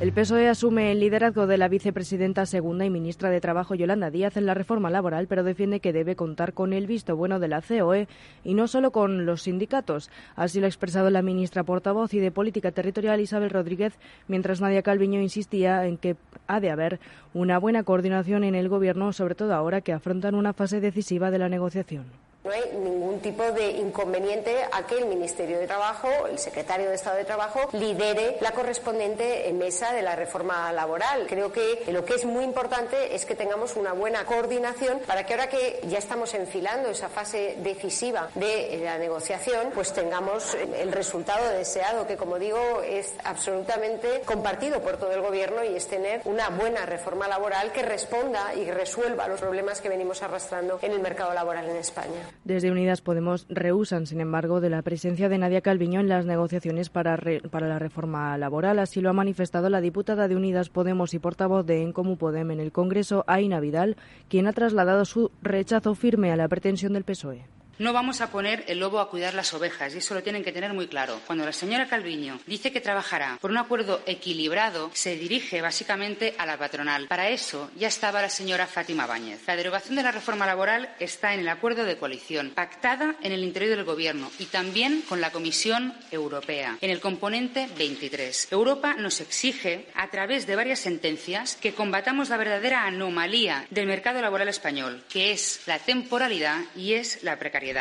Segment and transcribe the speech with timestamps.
[0.00, 4.36] El PSOE asume el liderazgo de la vicepresidenta segunda y ministra de Trabajo Yolanda Díaz
[4.36, 7.62] en la reforma laboral, pero defiende que debe contar con el visto bueno de la
[7.62, 8.08] COE
[8.42, 10.10] y no solo con los sindicatos.
[10.34, 14.82] Así lo ha expresado la ministra portavoz y de Política Territorial Isabel Rodríguez, mientras Nadia
[14.82, 16.16] Calviño insistía en que
[16.48, 16.98] ha de haber
[17.32, 21.38] una buena coordinación en el Gobierno, sobre todo ahora que afrontan una fase decisiva de
[21.38, 22.06] la negociación.
[22.44, 26.96] No hay ningún tipo de inconveniente a que el Ministerio de Trabajo, el secretario de
[26.96, 31.28] Estado de Trabajo, lidere la correspondiente mesa de la reforma laboral.
[31.28, 35.34] Creo que lo que es muy importante es que tengamos una buena coordinación para que
[35.34, 41.48] ahora que ya estamos enfilando esa fase decisiva de la negociación, pues tengamos el resultado
[41.50, 46.48] deseado, que como digo es absolutamente compartido por todo el Gobierno y es tener una
[46.48, 51.32] buena reforma laboral que responda y resuelva los problemas que venimos arrastrando en el mercado
[51.32, 52.31] laboral en España.
[52.44, 56.90] Desde Unidas Podemos rehusan, sin embargo, de la presencia de Nadia Calviño en las negociaciones
[56.90, 57.18] para,
[57.50, 58.78] para la reforma laboral.
[58.78, 62.60] Así lo ha manifestado la diputada de Unidas Podemos y portavoz de Encomu Podem en
[62.60, 63.96] el Congreso, Aina Vidal,
[64.28, 67.44] quien ha trasladado su rechazo firme a la pretensión del PSOE.
[67.82, 70.52] No vamos a poner el lobo a cuidar las ovejas y eso lo tienen que
[70.52, 71.20] tener muy claro.
[71.26, 76.46] Cuando la señora Calviño dice que trabajará por un acuerdo equilibrado, se dirige básicamente a
[76.46, 77.08] la patronal.
[77.08, 79.40] Para eso ya estaba la señora Fátima Báñez.
[79.48, 83.42] La derogación de la reforma laboral está en el acuerdo de coalición, pactada en el
[83.42, 88.46] interior del Gobierno y también con la Comisión Europea, en el componente 23.
[88.52, 94.22] Europa nos exige, a través de varias sentencias, que combatamos la verdadera anomalía del mercado
[94.22, 97.71] laboral español, que es la temporalidad y es la precariedad.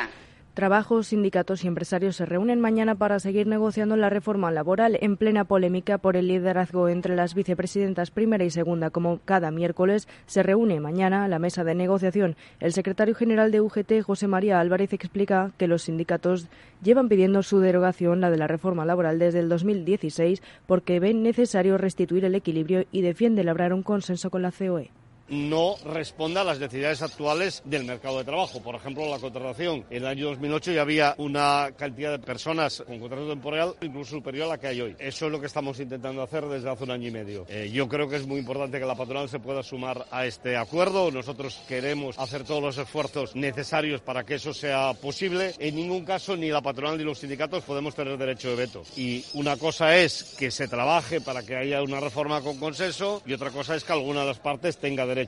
[0.53, 5.45] Trabajos, sindicatos y empresarios se reúnen mañana para seguir negociando la reforma laboral en plena
[5.45, 8.89] polémica por el liderazgo entre las vicepresidentas primera y segunda.
[8.89, 12.35] Como cada miércoles se reúne mañana la mesa de negociación.
[12.59, 16.49] El secretario general de UGT, José María Álvarez, explica que los sindicatos
[16.83, 21.77] llevan pidiendo su derogación, la de la reforma laboral, desde el 2016 porque ven necesario
[21.77, 24.91] restituir el equilibrio y defiende labrar un consenso con la COE
[25.31, 28.61] no responda a las necesidades actuales del mercado de trabajo.
[28.61, 29.85] Por ejemplo, la contratación.
[29.89, 34.45] En el año 2008 ya había una cantidad de personas con contrato temporal incluso superior
[34.47, 34.95] a la que hay hoy.
[34.99, 37.45] Eso es lo que estamos intentando hacer desde hace un año y medio.
[37.47, 40.57] Eh, yo creo que es muy importante que la patronal se pueda sumar a este
[40.57, 41.09] acuerdo.
[41.11, 45.53] Nosotros queremos hacer todos los esfuerzos necesarios para que eso sea posible.
[45.59, 48.83] En ningún caso ni la patronal ni los sindicatos podemos tener derecho de veto.
[48.97, 53.33] Y una cosa es que se trabaje para que haya una reforma con consenso y
[53.33, 55.20] otra cosa es que alguna de las partes tenga derecho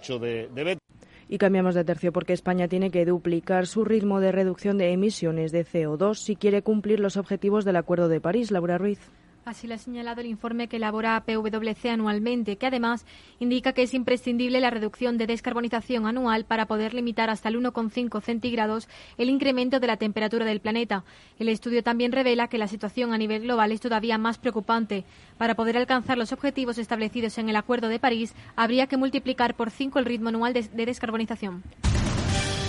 [1.27, 5.51] y cambiamos de tercio porque España tiene que duplicar su ritmo de reducción de emisiones
[5.51, 8.51] de CO2 si quiere cumplir los objetivos del Acuerdo de París.
[8.51, 8.99] Laura Ruiz.
[9.45, 13.05] Así lo ha señalado el informe que elabora PwC anualmente, que además
[13.39, 18.21] indica que es imprescindible la reducción de descarbonización anual para poder limitar hasta el 1,5
[18.21, 18.87] centígrados
[19.17, 21.03] el incremento de la temperatura del planeta.
[21.39, 25.03] El estudio también revela que la situación a nivel global es todavía más preocupante.
[25.37, 29.71] Para poder alcanzar los objetivos establecidos en el Acuerdo de París, habría que multiplicar por
[29.71, 31.63] cinco el ritmo anual de, de descarbonización.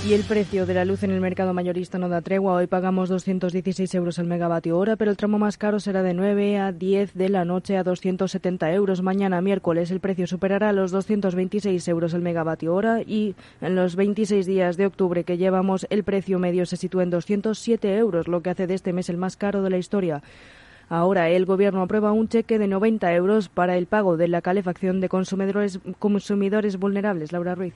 [0.07, 2.53] Y el precio de la luz en el mercado mayorista no da tregua.
[2.53, 6.59] Hoy pagamos 216 euros al megavatio hora, pero el tramo más caro será de 9
[6.59, 9.01] a 10 de la noche a 270 euros.
[9.01, 14.45] Mañana, miércoles, el precio superará los 226 euros al megavatio hora y en los 26
[14.45, 18.51] días de octubre que llevamos, el precio medio se sitúa en 207 euros, lo que
[18.51, 20.23] hace de este mes el más caro de la historia.
[20.91, 25.01] Ahora el Gobierno aprueba un cheque de 90 euros para el pago de la calefacción
[25.01, 27.33] de consumidores, consumidores vulnerables.
[27.33, 27.73] Laura Ruiz.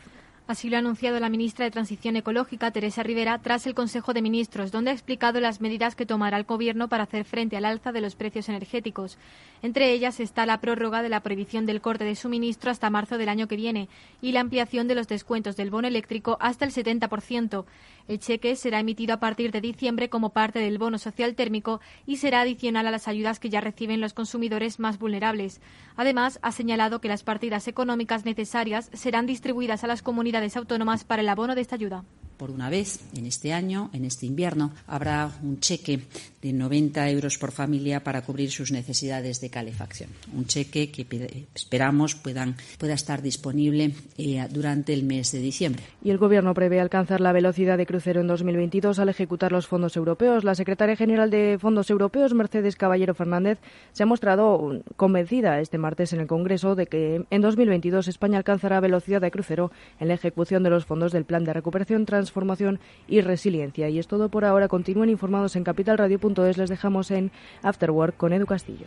[0.48, 4.22] Así lo ha anunciado la ministra de Transición Ecológica, Teresa Rivera, tras el Consejo de
[4.22, 7.92] Ministros, donde ha explicado las medidas que tomará el Gobierno para hacer frente al alza
[7.92, 9.18] de los precios energéticos.
[9.60, 13.28] Entre ellas está la prórroga de la prohibición del corte de suministro hasta marzo del
[13.28, 13.90] año que viene
[14.22, 17.66] y la ampliación de los descuentos del bono eléctrico hasta el 70%.
[18.08, 22.16] El cheque será emitido a partir de diciembre como parte del bono social térmico y
[22.16, 25.60] será adicional a las ayudas que ya reciben los consumidores más vulnerables.
[25.94, 31.20] Además, ha señalado que las partidas económicas necesarias serán distribuidas a las comunidades autónomas para
[31.20, 32.04] el abono de esta ayuda
[32.38, 36.00] por una vez en este año, en este invierno, habrá un cheque
[36.40, 40.10] de 90 euros por familia para cubrir sus necesidades de calefacción.
[40.32, 42.54] Un cheque que esperamos pueda
[42.94, 45.82] estar disponible eh, durante el mes de diciembre.
[46.02, 49.96] Y el Gobierno prevé alcanzar la velocidad de crucero en 2022 al ejecutar los fondos
[49.96, 50.44] europeos.
[50.44, 53.58] La secretaria general de Fondos Europeos, Mercedes Caballero Fernández,
[53.92, 58.80] se ha mostrado convencida este martes en el Congreso de que en 2022 España alcanzará
[58.80, 62.78] velocidad de crucero en la ejecución de los fondos del Plan de Recuperación Trans transformación
[63.06, 63.88] y resiliencia.
[63.88, 64.68] Y es todo por ahora.
[64.68, 66.58] Continúen informados en capitalradio.es.
[66.58, 67.30] Les dejamos en
[67.62, 68.86] Afterwork con Edu Castillo.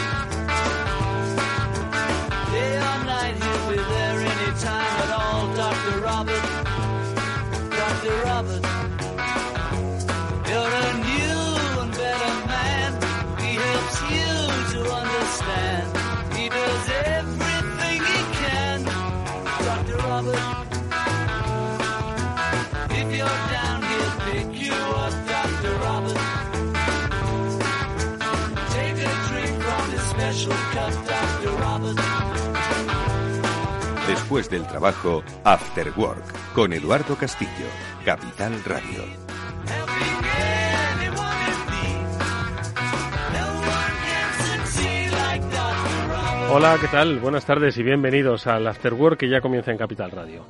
[6.21, 6.43] Robert,
[7.71, 8.23] Dr.
[8.25, 8.80] Robert.
[34.31, 37.67] Después del trabajo, After Work, con Eduardo Castillo,
[38.05, 39.03] Capital Radio.
[46.49, 47.19] Hola, ¿qué tal?
[47.19, 50.45] Buenas tardes y bienvenidos al After Work que ya comienza en Capital Radio.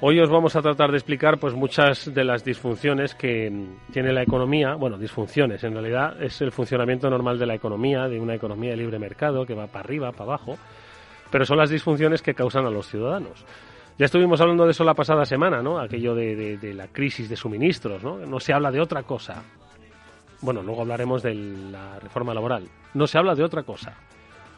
[0.00, 3.52] Hoy os vamos a tratar de explicar pues muchas de las disfunciones que
[3.92, 8.18] tiene la economía, bueno, disfunciones, en realidad es el funcionamiento normal de la economía, de
[8.18, 10.56] una economía de libre mercado que va para arriba, para abajo,
[11.30, 13.44] pero son las disfunciones que causan a los ciudadanos.
[13.98, 15.78] Ya estuvimos hablando de eso la pasada semana, ¿no?
[15.78, 18.18] Aquello de, la crisis de suministros, ¿no?
[18.18, 19.42] No se habla de otra cosa.
[20.42, 22.68] Bueno, luego hablaremos de la reforma laboral.
[22.92, 23.94] No se habla de otra cosa.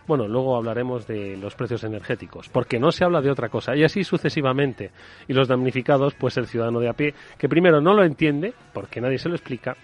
[0.09, 3.85] Bueno, luego hablaremos de los precios energéticos, porque no se habla de otra cosa, y
[3.85, 4.91] así sucesivamente.
[5.29, 9.01] Y los damnificados, pues el ciudadano de a pie, que primero no lo entiende, porque
[9.01, 9.77] nadie se lo explica,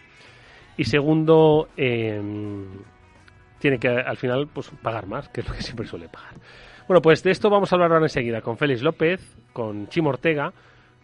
[0.76, 2.66] y segundo, em,
[3.58, 6.34] tiene que al final pues pagar más, que es lo que siempre suele pagar.
[6.86, 9.20] Bueno, pues de esto vamos a hablar ahora enseguida con Félix López,
[9.52, 10.52] con Chimo Ortega,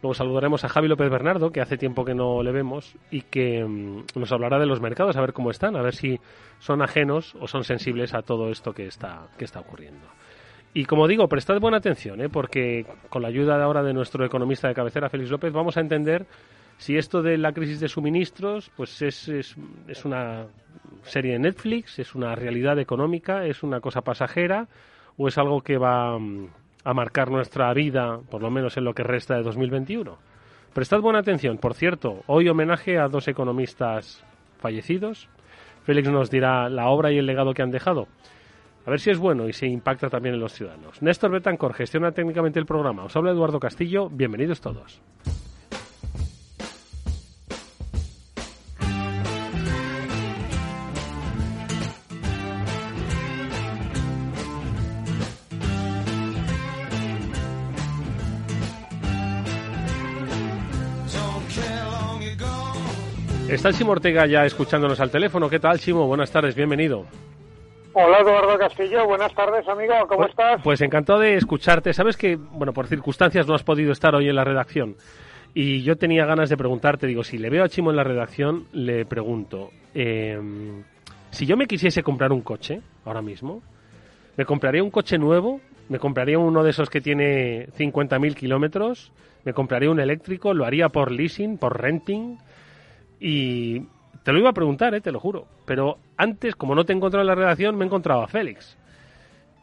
[0.03, 3.63] Luego saludaremos a Javi López Bernardo, que hace tiempo que no le vemos, y que
[3.63, 6.19] mm, nos hablará de los mercados, a ver cómo están, a ver si
[6.59, 10.07] son ajenos o son sensibles a todo esto que está, que está ocurriendo.
[10.73, 12.29] Y como digo, prestad buena atención, ¿eh?
[12.31, 16.27] porque con la ayuda ahora de nuestro economista de cabecera, Félix López, vamos a entender
[16.79, 19.57] si esto de la crisis de suministros pues es, es,
[19.87, 20.47] es una
[21.03, 24.69] serie de Netflix, es una realidad económica, es una cosa pasajera
[25.23, 26.49] o es algo que va mm,
[26.83, 30.17] a marcar nuestra vida, por lo menos en lo que resta de 2021.
[30.73, 31.59] Prestad buena atención.
[31.59, 34.25] Por cierto, hoy homenaje a dos economistas
[34.61, 35.29] fallecidos.
[35.85, 38.09] Félix nos dirá la obra y el legado que han dejado.
[38.87, 41.03] A ver si es bueno y si impacta también en los ciudadanos.
[41.03, 43.05] Néstor Betancor gestiona técnicamente el programa.
[43.05, 44.09] Os habla Eduardo Castillo.
[44.09, 45.03] Bienvenidos todos.
[63.61, 65.51] Está Chimo Ortega ya escuchándonos al teléfono.
[65.51, 66.07] ¿Qué tal, Chimo?
[66.07, 67.05] Buenas tardes, bienvenido.
[67.93, 69.05] Hola, Eduardo Castillo.
[69.05, 69.93] Buenas tardes, amigo.
[70.09, 70.63] ¿Cómo pues, estás?
[70.65, 71.93] Pues encantado de escucharte.
[71.93, 74.97] Sabes que, bueno, por circunstancias no has podido estar hoy en la redacción.
[75.53, 78.65] Y yo tenía ganas de preguntarte, digo, si le veo a Chimo en la redacción,
[78.73, 80.41] le pregunto, eh,
[81.29, 83.61] si yo me quisiese comprar un coche ahora mismo,
[84.39, 85.61] ¿me compraría un coche nuevo?
[85.91, 89.13] ¿Me compraría uno de esos que tiene 50.000 kilómetros?
[89.45, 90.55] ¿Me compraría un eléctrico?
[90.55, 92.39] ¿Lo haría por leasing, por renting?
[93.21, 93.81] Y
[94.25, 95.47] te lo iba a preguntar, eh, te lo juro.
[95.67, 98.77] Pero antes, como no te he encontrado en la redacción, me he encontrado a Félix.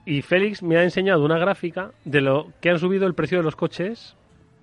[0.05, 3.43] Y Félix me ha enseñado una gráfica de lo que han subido el precio de
[3.43, 4.15] los coches.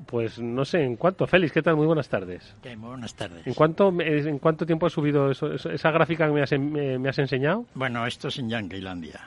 [0.07, 1.27] Pues no sé en cuánto.
[1.27, 1.77] Félix, ¿qué tal?
[1.77, 2.55] Muy buenas tardes.
[2.77, 3.47] muy buenas tardes.
[3.47, 7.19] ¿En cuánto, ¿En cuánto tiempo ha subido eso, esa gráfica que me has, me has
[7.19, 7.67] enseñado?
[7.75, 9.21] Bueno, esto es en Yanquilandia.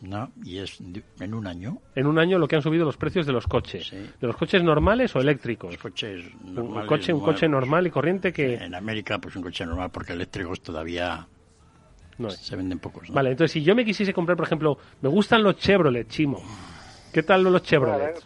[0.00, 0.80] No, y es
[1.20, 1.78] en un año.
[1.94, 3.90] En un año lo que han subido los precios de los coches.
[3.90, 5.72] ¿De los coches normales o eléctricos?
[5.72, 6.82] Los coches normales.
[6.82, 8.54] Un coche, un coche normal y corriente que...
[8.54, 11.26] En América, pues un coche normal, porque eléctricos todavía
[12.18, 13.10] no se venden pocos.
[13.10, 16.42] Vale, entonces si yo me quisiese comprar, por ejemplo, me gustan los Chevrolet, Chimo.
[17.12, 18.22] ¿Qué tal los Chevrolet?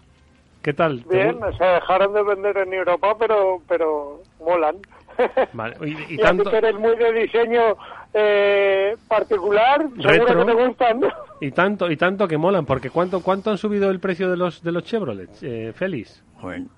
[0.62, 1.04] ¿Qué tal?
[1.10, 4.76] Bien, se dejaron de vender en Europa, pero, pero molan.
[5.52, 6.50] Vale, y, y, tanto...
[6.50, 7.76] tú eres muy de diseño
[8.14, 11.00] eh, particular, seguro que te gustan.
[11.40, 14.62] Y tanto, y tanto que molan, porque ¿cuánto, cuánto han subido el precio de los,
[14.62, 16.23] de los Chevrolet, eh, Félix?
[16.40, 16.69] Bueno,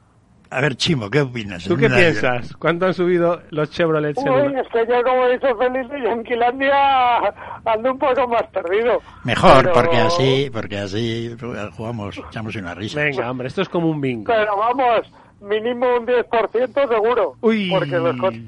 [0.55, 1.65] a ver, Chimo, ¿qué opinas?
[1.65, 2.55] ¿Tú qué piensas?
[2.57, 4.17] ¿Cuánto han subido los Chevrolet?
[4.19, 9.01] Uy, es que yo, como dice Félix, en Yanquilandia ando un poco más perdido.
[9.25, 11.37] Mejor, porque así porque así
[11.77, 13.01] jugamos, echamos una risa.
[13.01, 14.33] Venga, hombre, esto es como un bingo.
[14.33, 15.11] Pero vamos,
[15.45, 17.37] mínimo un 10% seguro.
[17.41, 17.71] Uy.
[17.71, 18.43] Porque los coches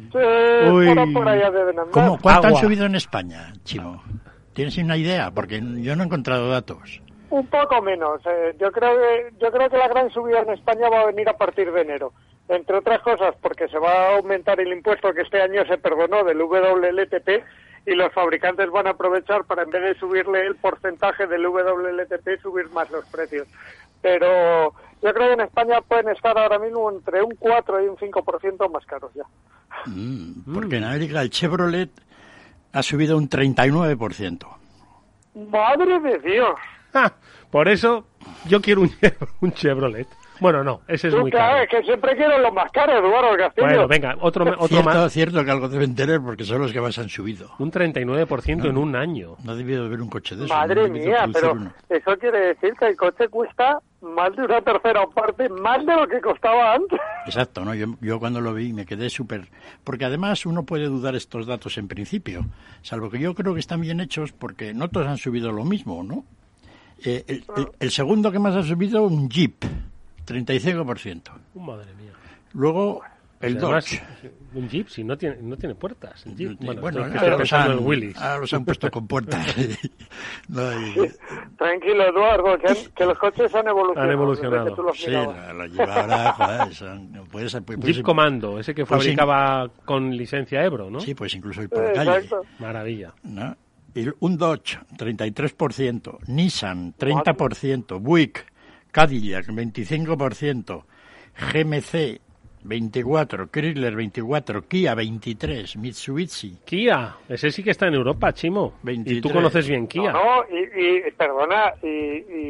[0.72, 1.12] Uy.
[1.12, 1.90] por allá deben andar.
[1.90, 4.02] ¿Cómo, ¿Cuánto han subido en España, Chimo?
[4.52, 5.30] ¿Tienes una idea?
[5.32, 7.02] Porque yo no he encontrado datos.
[7.28, 8.20] Un poco menos.
[8.24, 11.28] Eh, yo creo que yo creo que la gran subida en España va a venir
[11.28, 12.12] a partir de enero.
[12.48, 16.24] Entre otras cosas, porque se va a aumentar el impuesto que este año se perdonó
[16.24, 17.44] del WLTP
[17.86, 22.40] y los fabricantes van a aprovechar para, en vez de subirle el porcentaje del WLTP,
[22.42, 23.46] subir más los precios.
[24.06, 24.72] Pero
[25.02, 28.70] yo creo que en España pueden estar ahora mismo entre un 4 y un 5%
[28.70, 29.24] más caros ya.
[29.86, 31.90] Mm, porque en América el Chevrolet
[32.72, 34.46] ha subido un 39%.
[35.50, 36.54] ¡Madre de Dios!
[37.50, 38.06] por eso
[38.46, 38.92] yo quiero un,
[39.40, 40.06] un Chevrolet.
[40.40, 41.62] Bueno, no, ese es muy caro.
[41.62, 43.66] Es que siempre quiero los más caros, Eduardo Castillo.
[43.66, 45.12] Bueno, venga, otro, otro cierto, más.
[45.12, 47.50] cierto que algo deben tener porque son los que más han subido.
[47.58, 49.36] Un 39% en un año.
[49.44, 50.54] No ha debido haber un coche de eso.
[50.54, 51.56] Madre mía, pero
[51.88, 56.06] eso quiere decir que el coche cuesta más de una tercera parte, más de lo
[56.06, 56.98] que costaba antes.
[57.24, 57.74] Exacto, ¿no?
[57.74, 59.48] Yo, yo cuando lo vi me quedé súper...
[59.84, 62.44] Porque además uno puede dudar estos datos en principio,
[62.82, 66.02] salvo que yo creo que están bien hechos porque no todos han subido lo mismo,
[66.04, 66.24] ¿no?
[67.04, 69.64] Eh, el, el, el segundo que más ha subido, un Jeep.
[70.26, 71.30] 35%.
[71.54, 72.12] madre mía.
[72.52, 73.02] Luego
[73.40, 74.02] el Dodge.
[74.54, 76.24] Un Jeep, si no tiene, no tiene puertas.
[76.26, 77.72] El Jeep, bueno, bueno ahora, los han,
[78.16, 79.54] ahora los han puesto con puertas.
[80.48, 80.94] no hay...
[81.58, 84.06] Tranquilo, Eduardo, que, que, los coches han evolucionado.
[84.06, 84.94] Han evolucionado.
[84.94, 89.84] Sí, la, la lleva ahora, joder, son, puedes, puedes, Jeep Comando, ese que fabricaba pues,
[89.84, 91.00] con licencia Ebro, ¿no?
[91.00, 92.28] Sí, pues incluso ir por la calle.
[92.58, 93.12] Maravilla.
[93.22, 93.54] ¿no?
[93.94, 98.46] Y un Dodge, 33%, Nissan, 30%, Buick,
[98.96, 100.84] Cadillac 25%,
[101.52, 102.18] GMC
[102.64, 106.56] 24, Chrysler 24, Kia 23, Mitsubishi.
[106.64, 108.78] Kia, ese sí que está en Europa, Chimo.
[108.84, 109.18] 23.
[109.18, 110.10] Y tú conoces bien Kia.
[110.10, 111.88] No, no y, y, perdona, y,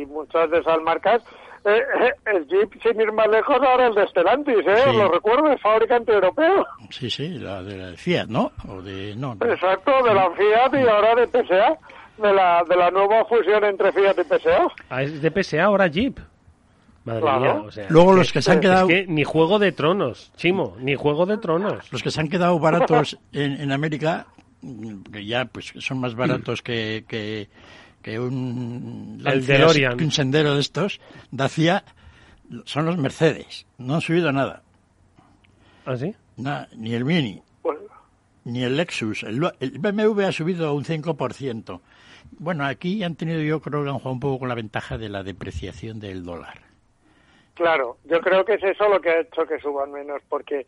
[0.02, 1.20] y, muchas de esas marcas,
[1.64, 4.84] eh, eh, el Jeep, sin ir más lejos, ahora el de Stellantis, ¿eh?
[4.88, 4.96] Sí.
[4.96, 6.64] Lo recuerdo, es fabricante europeo.
[6.90, 8.52] Sí, sí, la de la Fiat, ¿no?
[8.68, 9.46] O de, no, no.
[9.46, 11.76] Exacto, de la Fiat y ahora de PSA.
[12.18, 14.68] De la, de la nueva fusión entre Fiat y PSA.
[14.88, 16.18] Ah, es de PSA ahora Jeep.
[17.06, 17.40] Madre claro.
[17.40, 18.88] mía, o sea, Luego los que se han quedado...
[18.90, 21.92] Es que ni Juego de Tronos, Chimo, ni Juego de Tronos.
[21.92, 24.26] Los que se han quedado baratos en, en América,
[25.12, 27.48] que ya pues son más baratos que, que,
[28.02, 29.22] que un...
[29.24, 29.96] El DeLorean.
[29.96, 31.84] Que un sendero de estos, Dacia,
[32.64, 33.66] son los Mercedes.
[33.78, 34.64] No han subido nada.
[35.84, 36.12] ¿Ah, sí?
[36.36, 37.82] Nada, ni el Mini, bueno.
[38.42, 39.22] ni el Lexus.
[39.22, 41.80] El, el BMW ha subido un 5%.
[42.32, 45.08] Bueno, aquí han tenido, yo creo que han jugado un poco con la ventaja de
[45.08, 46.65] la depreciación del dólar.
[47.56, 50.66] Claro, yo creo que es eso lo que ha hecho que suban menos, porque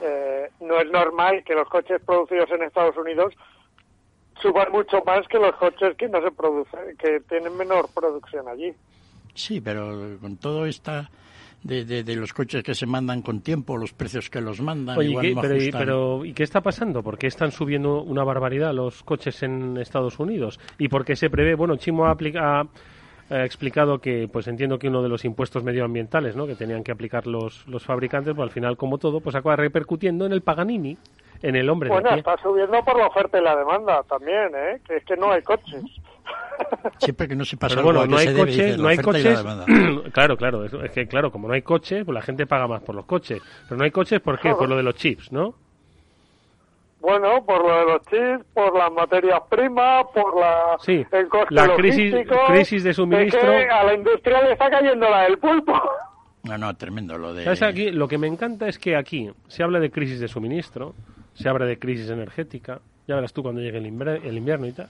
[0.00, 3.32] eh, no es normal que los coches producidos en Estados Unidos
[4.42, 8.74] suban mucho más que los coches que no se producen, que tienen menor producción allí.
[9.32, 11.08] Sí, pero con todo esta
[11.62, 14.98] de, de, de, los coches que se mandan con tiempo, los precios que los mandan.
[14.98, 15.80] Oye, igual ¿y, no pero, ajustan.
[15.80, 17.04] pero, ¿y qué está pasando?
[17.04, 20.58] ¿Por qué están subiendo una barbaridad los coches en Estados Unidos?
[20.78, 21.54] ¿Y por qué se prevé?
[21.54, 22.64] Bueno, Chimo aplica, ha
[23.30, 26.46] eh, explicado que, pues entiendo que uno de los impuestos medioambientales, ¿no?
[26.46, 30.26] Que tenían que aplicar los, los fabricantes, pues al final, como todo, pues acaba repercutiendo
[30.26, 30.96] en el Paganini,
[31.42, 34.80] en el hombre bueno, de está subiendo por la oferta y la demanda también, ¿eh?
[34.86, 35.82] Que es que no hay coches.
[36.98, 38.50] Siempre que no se pasa Pero bueno, algo, no ¿a qué hay se debe?
[38.50, 40.12] coches, Dice, no hay oferta y la coches.
[40.12, 42.82] claro, claro, es, es que claro, como no hay coches, pues la gente paga más
[42.82, 43.42] por los coches.
[43.68, 44.54] Pero no hay coches, ¿por qué?
[44.54, 45.54] Por lo de los chips, ¿no?
[47.04, 51.54] Bueno, por lo de los chips, por las materias primas, por la, Sí, el coste
[51.54, 53.52] la crisis, de suministro.
[53.52, 55.74] Es que a la industria le está cayendo la del pulpo.
[56.44, 57.44] No, no, tremendo lo de...
[57.44, 57.62] ¿Sabes?
[57.62, 60.94] Aquí, lo que me encanta es que aquí se habla de crisis de suministro,
[61.34, 64.72] se habla de crisis energética, ya verás tú cuando llegue el, inver- el invierno y
[64.72, 64.88] tal.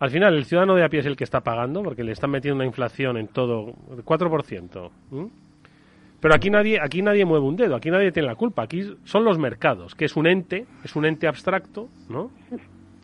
[0.00, 2.30] Al final, el ciudadano de a pie es el que está pagando, porque le están
[2.30, 4.90] metiendo una inflación en todo, de 4%.
[5.12, 5.28] ¿m?
[6.20, 8.62] Pero aquí nadie, aquí nadie mueve un dedo, aquí nadie tiene la culpa.
[8.62, 12.30] Aquí son los mercados, que es un ente, es un ente abstracto, ¿no?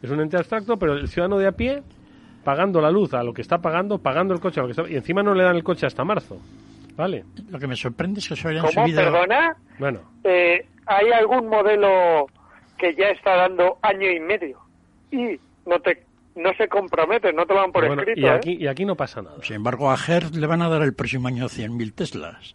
[0.03, 1.83] Es un ente abstracto, pero el ciudadano de a pie
[2.43, 4.91] pagando la luz a lo que está pagando, pagando el coche a lo que está
[4.93, 6.39] y encima no le dan el coche hasta marzo.
[6.97, 7.25] ¿Vale?
[7.51, 8.85] Lo que me sorprende es que se hayan ¿Cómo?
[8.85, 9.03] subido...
[9.03, 9.57] ¿Perdona?
[9.79, 12.27] Bueno, Eh, ¿Hay algún modelo
[12.77, 14.59] que ya está dando año y medio
[15.11, 16.03] y no te
[16.37, 18.21] no se compromete, no te lo dan por bueno, escrito?
[18.21, 18.31] y ¿eh?
[18.31, 19.37] aquí y aquí no pasa nada.
[19.43, 22.55] Sin embargo, a Hertz le van a dar el próximo año 100.000 Teslas.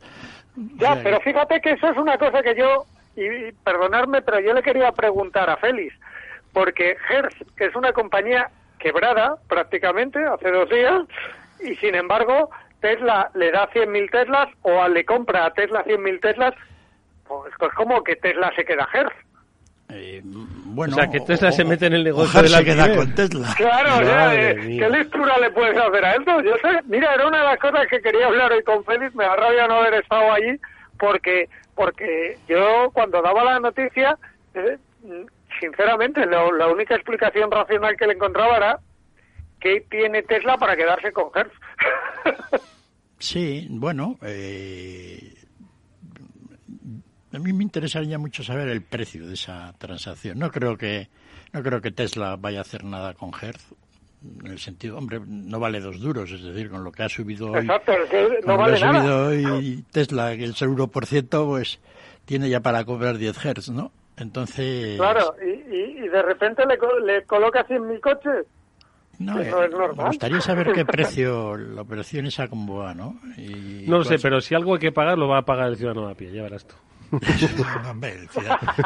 [0.77, 2.85] Ya, pero fíjate que eso es una cosa que yo,
[3.15, 5.95] y, y perdonadme, pero yo le quería preguntar a Félix,
[6.53, 8.49] porque Hertz, es una compañía
[8.79, 11.03] quebrada prácticamente hace dos días,
[11.61, 12.49] y sin embargo
[12.81, 16.53] Tesla le da 100.000 Teslas o le compra a Tesla 100.000 Teslas,
[17.27, 19.15] pues, pues como que Tesla se queda Hertz.
[19.89, 22.65] Eh, bueno, o sea, que Tesla o- se mete en el negocio Hertz del se
[22.65, 23.53] queda con Tesla.
[23.57, 24.55] Claro, eh.
[24.79, 26.41] ¿qué lectura le puedes hacer a esto?
[26.41, 29.23] Yo sé, mira, era una de las cosas que quería hablar hoy con Félix, me
[29.25, 30.59] da rabia no haber estado allí,
[30.97, 34.17] porque porque yo cuando daba la noticia,
[34.53, 34.77] eh,
[35.59, 38.79] sinceramente, lo- la única explicación racional que le encontraba era
[39.59, 41.53] ¿qué tiene Tesla para quedarse con Hertz?
[43.19, 45.33] sí, bueno, eh,
[47.31, 50.39] a mí me interesaría mucho saber el precio de esa transacción.
[50.39, 51.09] No creo que
[51.53, 53.73] no creo que Tesla vaya a hacer nada con Hertz
[54.43, 57.51] en el sentido, hombre, no vale dos duros, es decir, con lo que ha subido
[57.51, 57.93] hoy, Exacto,
[58.45, 61.79] no vale ha subido hoy Tesla, que el 1%, pues
[62.25, 63.91] tiene ya para cobrar 10 Hertz, ¿no?
[64.17, 64.97] Entonces...
[64.97, 68.45] Claro, y, de repente le, le coloca 100.000 coches.
[69.19, 69.51] No, eh,
[69.95, 73.19] me gustaría saber qué precio la operación esa cómo va, ¿no?
[73.85, 76.07] no lo sé, pero si algo hay que pagar, lo va a pagar el ciudadano
[76.07, 76.75] a pie, ya verás tú.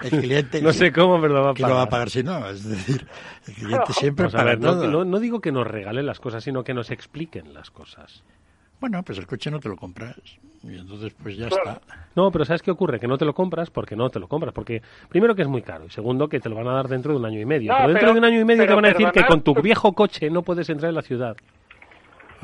[0.04, 1.70] El, cliente no sé cómo, pero lo va a pagar.
[1.70, 2.48] lo va a pagar si no?
[2.50, 3.06] Es decir,
[3.48, 6.92] el cliente siempre paga no, no, digo que nos regalen las cosas, sino que nos
[6.92, 8.24] expliquen las cosas.
[8.80, 10.18] Bueno, pues el coche no te lo compras
[10.64, 11.80] y entonces pues ya está.
[12.16, 13.00] No, pero ¿sabes qué ocurre?
[13.00, 14.54] Que no te lo compras porque no te lo compras.
[14.54, 17.14] Porque primero que es muy caro y segundo que te lo van a dar dentro
[17.14, 17.74] de un año y medio.
[17.76, 19.94] pero dentro de un año y medio te van a decir que con tu viejo
[19.94, 21.38] coche no puedes entrar en la ciudad.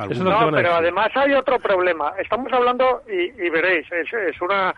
[0.07, 2.13] Eso no, pero además hay otro problema.
[2.19, 4.73] Estamos hablando, y, veréis, es, una...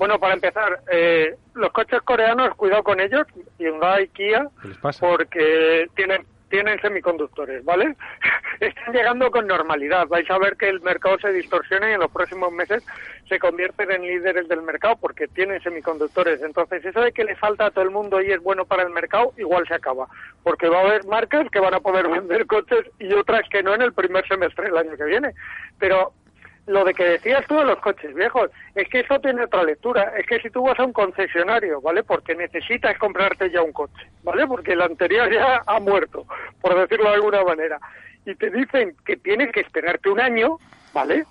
[0.00, 3.26] Bueno, para empezar, eh, los coches coreanos, cuidado con ellos,
[3.58, 4.48] Hyundai, Kia,
[4.98, 7.94] porque tienen tienen semiconductores, ¿vale?
[8.60, 10.08] Están llegando con normalidad.
[10.08, 12.84] Vais a ver que el mercado se distorsiona y en los próximos meses
[13.28, 16.42] se convierten en líderes del mercado porque tienen semiconductores.
[16.42, 18.90] Entonces, eso de que le falta a todo el mundo y es bueno para el
[18.90, 20.08] mercado, igual se acaba.
[20.42, 23.74] Porque va a haber marcas que van a poder vender coches y otras que no
[23.74, 25.34] en el primer semestre del año que viene.
[25.78, 26.14] Pero
[26.70, 30.12] lo de que decías tú de los coches viejos, es que eso tiene otra lectura.
[30.16, 32.04] Es que si tú vas a un concesionario, ¿vale?
[32.04, 34.46] Porque necesitas comprarte ya un coche, ¿vale?
[34.46, 36.26] Porque el anterior ya ha muerto,
[36.60, 37.78] por decirlo de alguna manera.
[38.24, 40.58] Y te dicen que tienes que esperarte un año,
[40.94, 41.24] ¿vale?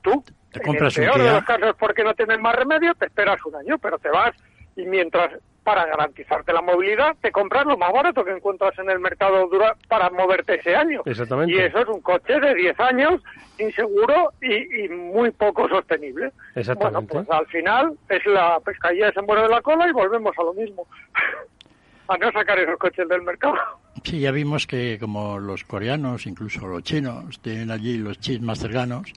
[0.00, 3.06] Tú, te compras en el peor de los casos porque no tienes más remedio, te
[3.06, 4.34] esperas un año, pero te vas
[4.74, 8.98] y mientras para garantizarte la movilidad, te compras lo más barato que encuentras en el
[8.98, 11.02] mercado dura para moverte ese año.
[11.04, 11.52] Exactamente.
[11.52, 13.22] Y eso es un coche de 10 años,
[13.58, 16.32] inseguro y, muy poco sostenible.
[16.54, 17.14] Exactamente.
[17.14, 20.42] Bueno, pues al final es la pescadilla se muere de la cola y volvemos a
[20.42, 20.86] lo mismo.
[22.08, 23.54] a no sacar esos coches del mercado.
[24.02, 28.58] Sí, ya vimos que como los coreanos, incluso los chinos, tienen allí los chips más
[28.58, 29.12] cercanos,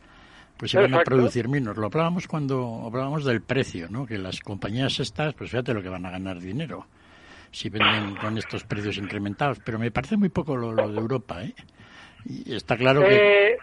[0.58, 1.78] pues se van a producir menos.
[1.78, 4.06] Lo hablábamos cuando hablábamos del precio, ¿no?
[4.06, 6.86] Que las compañías estas, pues fíjate lo que van a ganar dinero
[7.52, 9.60] si venden con estos precios incrementados.
[9.63, 11.54] Pero me parece muy poco lo, de Europa, ¿eh?
[12.26, 13.58] Y está claro que eh,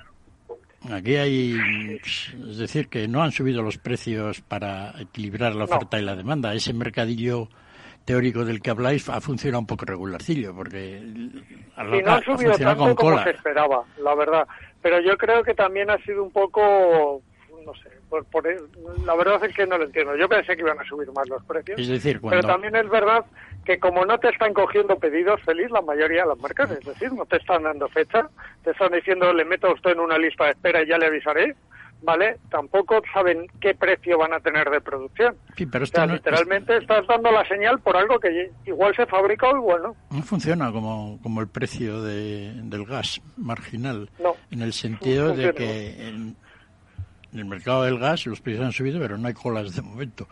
[0.93, 6.03] aquí hay, es decir, que no han subido los precios para equilibrar la oferta y
[6.03, 6.55] la demanda.
[6.55, 7.49] Ese mercadillo
[8.05, 11.03] teórico del que habláis ha funcionado un poco regularcillo, porque
[11.77, 14.47] a la no ha subido tanto como se esperaba, la verdad
[14.83, 17.23] pero yo creo que también ha sido un poco,
[17.65, 18.27] no sé, por,
[19.05, 20.17] la verdad es que no lo entiendo.
[20.17, 21.79] Yo pensé que iban a subir más los precios.
[21.79, 23.25] Es decir, Pero también es verdad
[23.65, 27.13] que como no te están cogiendo pedidos feliz la mayoría de las marcas, es decir,
[27.13, 28.29] no te están dando fecha,
[28.65, 31.07] te están diciendo le meto a usted en una lista de espera y ya le
[31.07, 31.55] avisaré,
[32.03, 32.39] ¿vale?
[32.51, 35.37] Tampoco saben qué precio van a tener de producción.
[35.57, 39.83] Sí, pero literalmente estás dando la señal por algo que igual se fabrica o igual
[39.83, 39.97] no.
[40.11, 44.11] No funciona como, como el precio de, del gas marginal,
[44.51, 46.37] en el sentido de que en,
[47.33, 50.27] el mercado del gas los precios han subido, pero no hay colas de momento.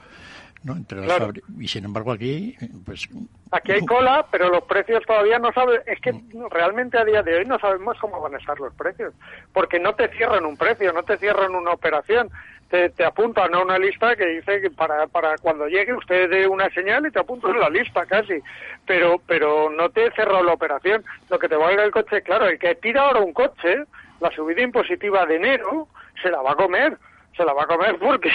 [0.62, 0.74] ¿No?
[0.74, 1.22] Entre las
[1.58, 3.08] y sin embargo aquí, pues...
[3.50, 5.80] Aquí hay cola, pero los precios todavía no saben...
[5.86, 6.14] Es que
[6.50, 9.14] realmente a día de hoy no sabemos cómo van a estar los precios,
[9.52, 12.30] porque no te cierran un precio, no te cierran una operación,
[12.68, 16.46] te, te apuntan a una lista que dice que para, para cuando llegue usted dé
[16.46, 18.40] una señal y te apuntan en la lista casi,
[18.86, 21.04] pero pero no te cerrado la operación.
[21.30, 23.84] Lo que te valga el coche, claro, el que tira ahora un coche,
[24.20, 25.88] la subida impositiva de enero,
[26.22, 26.98] se la va a comer
[27.38, 28.30] se la va a comer porque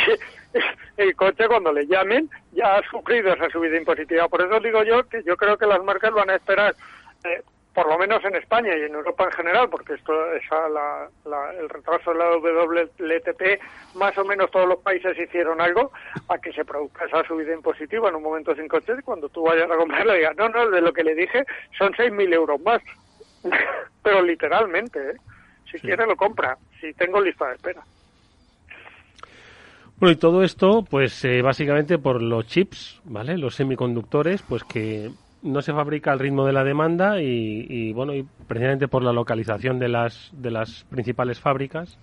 [0.97, 4.27] el coche cuando le llamen ya ha sufrido esa subida impositiva.
[4.29, 6.73] Por eso digo yo que yo creo que las marcas van a esperar,
[7.25, 10.43] eh, por lo menos en España y en Europa en general, porque esto es
[11.59, 13.61] el retraso de la WLTP,
[13.95, 15.91] más o menos todos los países hicieron algo
[16.29, 19.43] a que se produzca esa subida impositiva en un momento sin coche y cuando tú
[19.43, 21.43] vayas a comprarlo digas, no, no, de lo que le dije
[21.77, 22.81] son 6.000 euros más.
[24.03, 25.15] Pero literalmente, ¿eh?
[25.69, 27.83] si quiere lo compra, si tengo lista de espera.
[30.03, 33.37] Bueno, y todo esto, pues eh, básicamente por los chips, ¿vale?
[33.37, 35.09] Los semiconductores, pues que
[35.41, 39.79] no se fabrica al ritmo de la demanda y, bueno, y precisamente por la localización
[39.79, 41.97] de las, de las principales fábricas,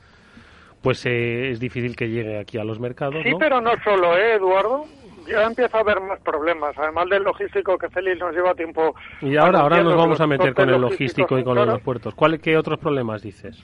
[0.80, 3.22] pues eh, es difícil que llegue aquí a los mercados.
[3.22, 4.86] Sí, pero no solo, ¿eh, Eduardo?
[5.28, 8.94] Ya empieza a haber más problemas, además del logístico que Félix nos lleva tiempo.
[9.20, 12.14] Y ahora, ahora nos vamos a meter con el logístico y con los puertos.
[12.14, 13.62] ¿Cuál, ¿Qué otros problemas dices?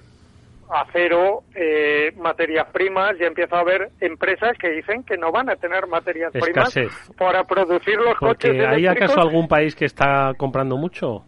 [0.71, 5.57] Acero, eh, materias primas, ya empieza a haber empresas que dicen que no van a
[5.57, 6.75] tener materias primas
[7.17, 11.25] para producir los coches ¿Hay acaso algún país que está comprando mucho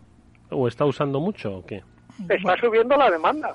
[0.50, 1.82] o está usando mucho o qué?
[2.28, 3.54] está subiendo la demanda.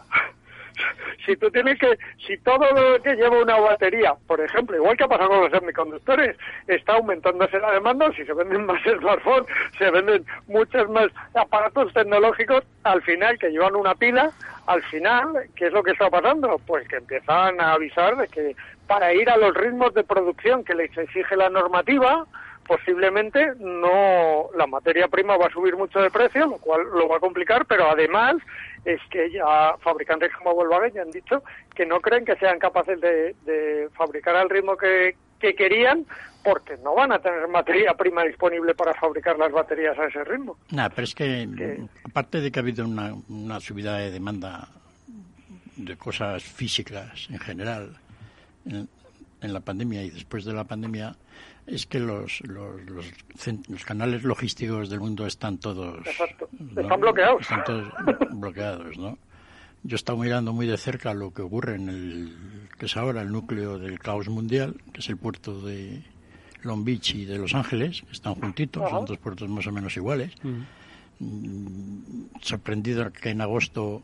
[1.25, 5.03] Si tú tienes que, si todo lo que lleva una batería, por ejemplo, igual que
[5.03, 9.89] ha pasado con los semiconductores, está aumentándose la demanda, si se venden más smartphones, se
[9.91, 14.31] venden muchos más aparatos tecnológicos, al final que llevan una pila,
[14.65, 16.59] al final, ¿qué es lo que está pasando?
[16.65, 18.55] Pues que empiezan a avisar de que
[18.87, 22.25] para ir a los ritmos de producción que les exige la normativa,
[22.65, 27.17] posiblemente no la materia prima va a subir mucho de precio, lo cual lo va
[27.17, 28.35] a complicar, pero además
[28.85, 31.43] es que ya fabricantes como Volkswagen ya han dicho
[31.75, 36.05] que no creen que sean capaces de, fabricar al ritmo que, querían
[36.41, 40.57] porque no van a tener materia prima disponible para fabricar las baterías a ese ritmo.
[40.71, 44.69] Nada, pero es que, aparte de que ha habido una, una subida de demanda
[45.75, 47.97] de cosas físicas en general
[48.65, 48.87] en,
[49.41, 51.15] en la pandemia y después de la pandemia,
[51.67, 52.81] es que los, los,
[53.69, 56.05] los, canales logísticos del mundo están todos...
[56.07, 57.41] Están bloqueados.
[57.41, 57.93] Están todos
[58.31, 59.17] bloqueados, ¿no?
[59.83, 62.33] Yo he estado mirando muy de cerca lo que ocurre en el
[62.77, 66.01] que es ahora el núcleo del caos mundial, que es el puerto de
[66.63, 69.95] Long Beach y de Los Ángeles, que están juntitos, son dos puertos más o menos
[69.97, 70.31] iguales.
[71.19, 74.01] Mm, sorprendido que en agosto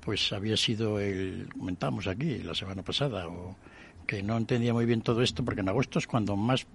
[0.00, 3.56] pues había sido el, comentamos aquí la semana pasada, o
[4.06, 6.66] que no entendía muy bien todo esto, porque en agosto es cuando más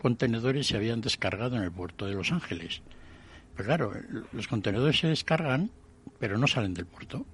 [0.00, 2.82] contenedores se habían descargado en el puerto de Los Ángeles.
[3.56, 3.92] Pero claro,
[4.32, 5.70] los contenedores se descargan,
[6.18, 7.26] pero no salen del puerto.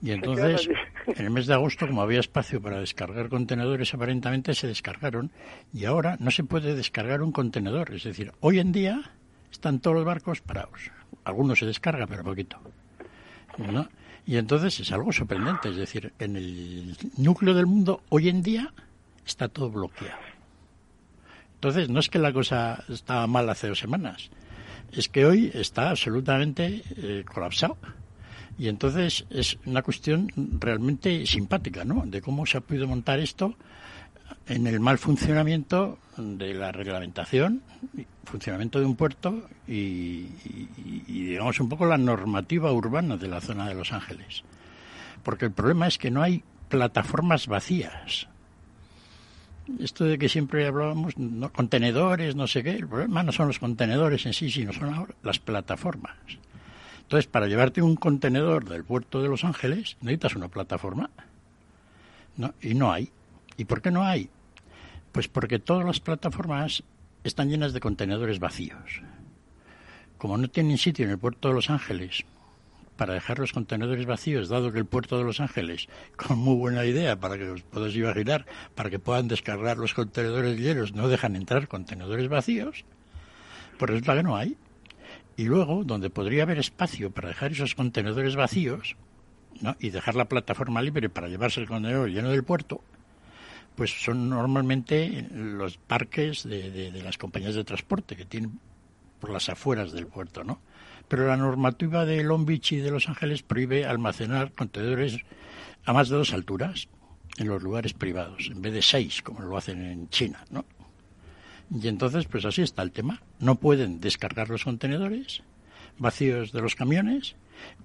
[0.00, 0.68] Y entonces,
[1.06, 5.30] en el mes de agosto, como había espacio para descargar contenedores, aparentemente se descargaron.
[5.72, 7.94] Y ahora no se puede descargar un contenedor.
[7.94, 9.12] Es decir, hoy en día
[9.50, 10.90] están todos los barcos parados.
[11.24, 12.58] Algunos se descargan, pero poquito.
[13.58, 13.88] ¿no?
[14.28, 18.74] Y entonces es algo sorprendente, es decir, en el núcleo del mundo hoy en día
[19.26, 20.20] está todo bloqueado.
[21.54, 24.28] Entonces no es que la cosa estaba mal hace dos semanas,
[24.92, 27.78] es que hoy está absolutamente eh, colapsado.
[28.58, 32.04] Y entonces es una cuestión realmente simpática, ¿no?
[32.04, 33.56] De cómo se ha podido montar esto
[34.46, 37.62] en el mal funcionamiento de la reglamentación,
[38.24, 40.26] funcionamiento de un puerto y,
[41.06, 44.42] digamos un poco la normativa urbana de la zona de Los Ángeles.
[45.22, 48.28] Porque el problema es que no hay plataformas vacías.
[49.78, 51.14] Esto de que siempre hablábamos,
[51.52, 55.14] contenedores, no sé qué, el problema no son los contenedores en sí, sino son ahora
[55.22, 56.16] las plataformas.
[57.02, 61.10] Entonces, para llevarte un contenedor del puerto de Los Ángeles, necesitas una plataforma.
[62.62, 63.10] Y no hay.
[63.58, 64.30] ¿Y por qué no hay?
[65.12, 66.84] Pues porque todas las plataformas
[67.24, 69.02] están llenas de contenedores vacíos.
[70.16, 72.24] Como no tienen sitio en el puerto de Los Ángeles
[72.96, 76.84] para dejar los contenedores vacíos, dado que el puerto de Los Ángeles, con muy buena
[76.84, 81.36] idea, para que os podáis imaginar, para que puedan descargar los contenedores llenos, no dejan
[81.36, 82.84] entrar contenedores vacíos,
[83.78, 84.56] pues resulta que no hay.
[85.36, 88.96] Y luego, donde podría haber espacio para dejar esos contenedores vacíos,
[89.60, 89.76] ¿no?
[89.78, 92.82] y dejar la plataforma libre para llevarse el contenedor lleno del puerto,
[93.78, 98.58] pues son normalmente los parques de, las compañías de transporte que tienen
[99.20, 100.60] por las afueras del puerto, ¿no?
[101.06, 105.18] Pero la normativa de Long Beach y de Los Ángeles prohíbe almacenar contenedores
[105.84, 106.88] a más de dos alturas
[107.36, 110.64] en los lugares privados, en vez de seis, como lo hacen en China, ¿no?
[111.70, 113.22] Y entonces, pues así está el tema.
[113.38, 115.44] No pueden descargar los contenedores
[115.98, 117.36] vacíos de los camiones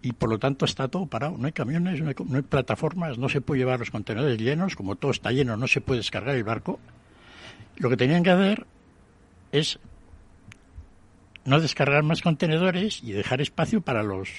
[0.01, 1.37] y por lo tanto está todo parado.
[1.37, 5.11] No hay camiones, no hay, plataformas, no se puede llevar los contenedores llenos, como todo
[5.11, 6.79] está lleno, no se puede descargar el barco.
[7.77, 8.65] Lo que tenían que hacer
[9.51, 9.79] es
[11.45, 14.29] no descargar más contenedores y dejar espacio para los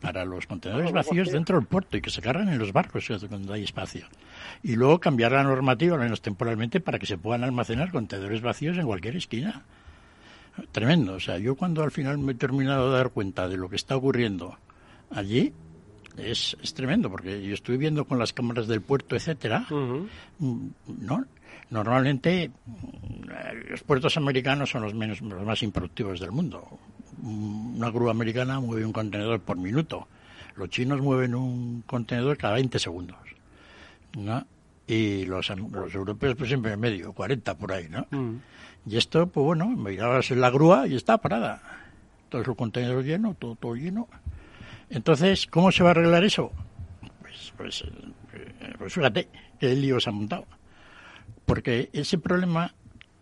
[0.00, 3.52] para los contenedores vacíos dentro del puerto y que se cargan en los barcos cuando
[3.54, 4.06] hay espacio.
[4.62, 8.76] Y luego cambiar la normativa, al menos temporalmente, para que se puedan almacenar contenedores vacíos
[8.76, 9.64] en cualquier esquina
[10.72, 11.14] tremendo.
[11.14, 13.76] O sea, yo cuando al final me he terminado de dar cuenta de lo que
[13.76, 14.56] está ocurriendo
[15.10, 15.52] allí,
[16.16, 20.68] es, es tremendo, porque yo estoy viendo con las cámaras del puerto, etcétera, mm,
[21.00, 21.24] ¿no?
[21.68, 26.66] Normalmente mm, los puertos americanos son los, menos, los más improductivos del mundo.
[27.18, 30.08] Mm, una grúa americana mueve un contenedor por minuto.
[30.56, 33.18] Los chinos mueven un contenedor cada 20 segundos.
[34.16, 34.46] ¿no?
[34.86, 38.06] Y los, los europeos, pues siempre en medio, 40 por ahí, ¿no?
[38.86, 41.60] Y esto, pues bueno, mirabas en la grúa y está parada.
[42.28, 44.08] Todos los contenedores llenos, todo, todo lleno.
[44.88, 46.52] Entonces, ¿cómo se va a arreglar eso?
[47.20, 47.84] Pues, pues,
[48.32, 50.46] eh, pues fíjate qué lío se ha montado.
[51.44, 52.72] Porque ese problema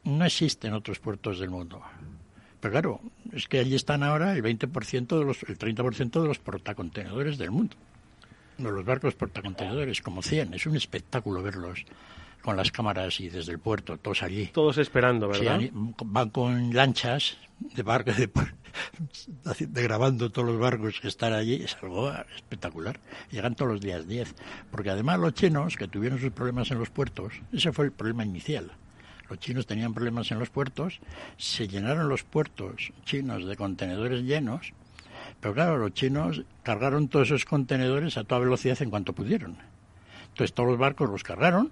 [0.04, 1.82] no existe en otros puertos del mundo.
[2.60, 3.00] Pero claro,
[3.32, 7.50] es que allí están ahora el 20% de los, el 30% de los portacontenedores del
[7.50, 7.76] mundo.
[8.58, 10.54] De los barcos portacontenedores, como 100.
[10.54, 11.84] Es un espectáculo verlos
[12.44, 14.46] con las cámaras y desde el puerto, todos allí.
[14.48, 15.58] Todos esperando, ¿verdad?
[15.60, 18.28] Sí, van con lanchas de barco, de,
[19.66, 23.00] de, grabando todos los barcos que están allí, es algo espectacular.
[23.30, 24.34] Llegan todos los días 10,
[24.70, 28.24] porque además los chinos, que tuvieron sus problemas en los puertos, ese fue el problema
[28.24, 28.72] inicial.
[29.30, 31.00] Los chinos tenían problemas en los puertos,
[31.38, 34.74] se llenaron los puertos chinos de contenedores llenos,
[35.44, 39.58] pero claro, los chinos cargaron todos esos contenedores a toda velocidad en cuanto pudieron.
[40.30, 41.70] Entonces todos los barcos los cargaron,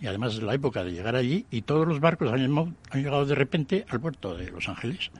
[0.00, 2.40] y además es la época de llegar allí y todos los barcos han,
[2.94, 5.10] llegado de repente al puerto de Los Ángeles.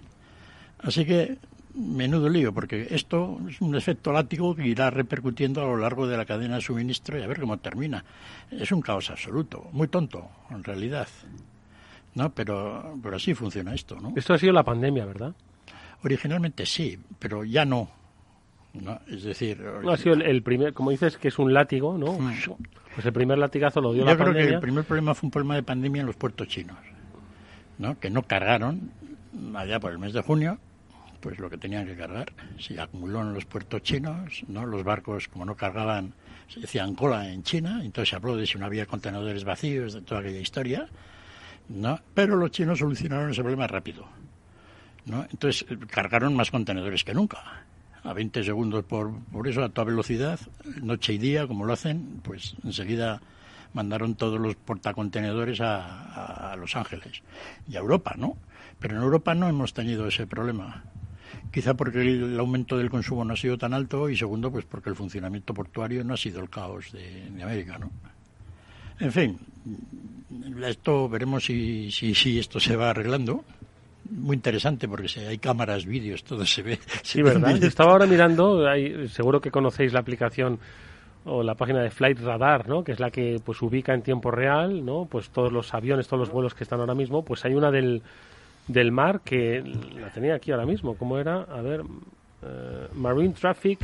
[0.78, 1.36] Así que
[1.74, 6.16] menudo lío, porque esto es un efecto látigo que irá repercutiendo a lo largo de
[6.16, 8.02] la cadena de suministro y a ver cómo termina.
[8.50, 11.08] Es un caos absoluto, muy tonto, en realidad.
[12.14, 12.30] ¿No?
[12.30, 14.14] Pero, pero así funciona esto, ¿no?
[14.16, 15.34] Esto ha sido la pandemia, ¿verdad?
[16.04, 17.90] Originalmente sí, pero ya no.
[18.74, 19.00] ¿no?
[19.08, 19.60] Es decir...
[19.60, 22.18] No, ha sido el, primer, como dices, que es un látigo, ¿no?
[22.94, 24.26] Pues el primer latigazo lo dio la pandemia.
[24.26, 26.78] Yo creo que el primer problema fue un problema de pandemia en los puertos chinos,
[27.78, 27.98] ¿no?
[27.98, 28.90] Que no cargaron
[29.54, 30.58] allá por el mes de junio,
[31.20, 32.32] pues lo que tenían que cargar.
[32.58, 34.66] Se acumuló en los puertos chinos, ¿no?
[34.66, 36.12] Los barcos, como no cargaban,
[36.48, 40.02] se hacían cola en China, entonces se habló de si no había contenedores vacíos, de
[40.02, 40.86] toda aquella historia,
[41.68, 41.98] ¿no?
[42.12, 44.06] Pero los chinos solucionaron ese problema rápido,
[45.06, 45.26] ¿no?
[45.30, 47.64] Entonces cargaron más contenedores que nunca
[48.04, 50.38] a 20 segundos por, por eso, a toda velocidad,
[50.82, 53.20] noche y día, como lo hacen, pues enseguida
[53.72, 57.22] mandaron todos los portacontenedores a, a, Los Ángeles
[57.66, 58.36] y a Europa, ¿no?
[58.78, 60.84] Pero en Europa no hemos tenido ese problema.
[61.50, 64.90] Quizá porque el, aumento del consumo no ha sido tan alto y segundo, pues porque
[64.90, 67.90] el funcionamiento portuario no ha sido el caos de, de América, ¿no?
[69.00, 69.38] En fin,
[70.64, 73.44] esto veremos si, si, si esto se va arreglando
[74.10, 76.78] muy interesante porque si hay cámaras, vídeos, todo se ve.
[77.02, 77.62] Sí, ¿verdad?
[77.62, 78.64] Estaba ahora mirando,
[79.08, 80.58] seguro que conocéis la aplicación
[81.24, 82.84] o la página de Flight Radar, ¿no?
[82.84, 85.06] que es la que pues ubica en tiempo real, ¿no?
[85.06, 88.02] Pues todos los aviones, todos los vuelos que están ahora mismo, pues hay una del,
[88.68, 89.62] del mar que
[89.98, 91.42] la tenía aquí ahora mismo, ¿cómo era?
[91.42, 91.80] A ver,
[92.42, 93.80] eh, Marine Traffic,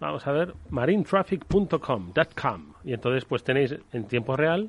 [0.00, 2.12] vamos a ver, marinetraffic.com,
[2.84, 4.68] y entonces pues tenéis en tiempo real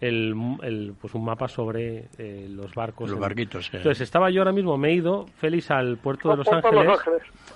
[0.00, 3.10] el, pues un mapa sobre eh, los barcos.
[3.10, 3.70] Los barquitos.
[3.72, 6.98] Entonces estaba yo ahora mismo, me he ido, Félix, al puerto de Los Ángeles,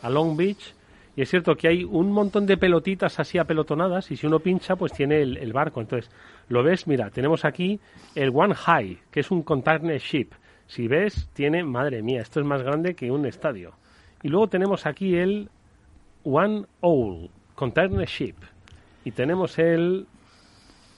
[0.03, 0.74] a Long Beach,
[1.18, 4.77] y es cierto que hay un montón de pelotitas así apelotonadas y si uno pincha
[4.77, 5.81] pues tiene el, barco.
[5.81, 6.12] Entonces,
[6.48, 7.81] lo ves, mira, tenemos aquí
[8.14, 10.29] el One High, que es un container ship.
[10.68, 13.72] Si ves, tiene, madre mía, esto es más grande que un estadio.
[14.22, 15.51] Y luego tenemos aquí el
[16.22, 18.37] One Owl, container ship.
[19.05, 20.07] Y tenemos el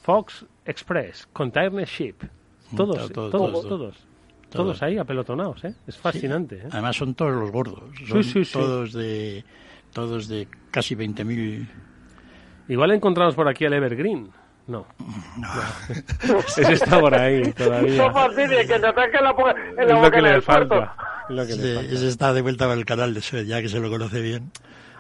[0.03, 2.17] Fox Express, Container Ship.
[2.77, 3.31] Todos, todos,
[3.67, 4.07] todos,
[4.49, 5.75] todos, ahí apelotonados, ¿eh?
[5.87, 6.57] Es fascinante.
[6.57, 6.69] ¿eh?
[6.71, 7.83] Además son todos los gordos.
[8.07, 9.45] Son todos de
[9.93, 11.67] todos de casi 20.000.
[12.69, 14.31] Igual encontramos por aquí al Evergreen.
[14.69, 14.87] No.
[16.29, 16.39] no.
[16.39, 18.07] Ese está por ahí todavía.
[18.07, 19.35] No que te ataque la,
[19.79, 20.95] en la es lo que le falta.
[21.29, 24.51] Ese está de vuelta al canal de Suez, ya que se lo conoce bien.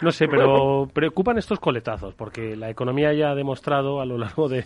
[0.02, 4.48] No sé, pero preocupan estos coletazos, porque la economía ya ha demostrado a lo largo
[4.48, 4.64] de,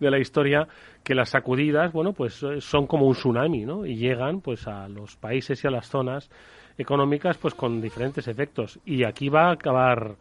[0.00, 0.66] la historia
[1.04, 3.86] que las sacudidas, bueno, pues eh, son como un tsunami, ¿no?
[3.86, 6.30] Y llegan, pues, a los países y a las zonas
[6.78, 8.80] económicas, pues, con diferentes efectos.
[8.84, 10.16] Y aquí va a acabar, va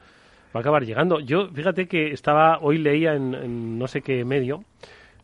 [0.54, 1.20] a acabar llegando.
[1.20, 4.64] Yo, fíjate que estaba, hoy leía en no sé qué medio,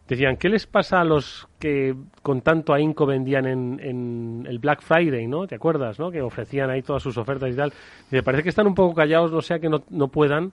[0.08, 5.26] Decían, ¿qué les pasa a los que con tanto ahínco vendían en, el Black Friday,
[5.28, 5.48] ¿no?
[5.48, 6.12] ¿Te acuerdas, no?
[6.12, 7.72] Que ofrecían ahí todas sus ofertas y tal.
[8.10, 10.52] Dice, parece que están un poco callados, no sea que no, no puedan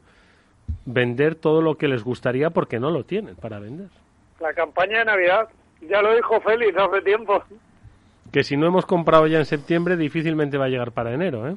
[0.85, 3.89] vender todo lo que les gustaría porque no lo tienen para vender.
[4.41, 5.49] La campaña de Navidad,
[5.81, 7.43] ya lo dijo Félix hace tiempo.
[8.31, 11.57] Que si no hemos comprado ya en septiembre, difícilmente va a llegar para enero, ¿eh?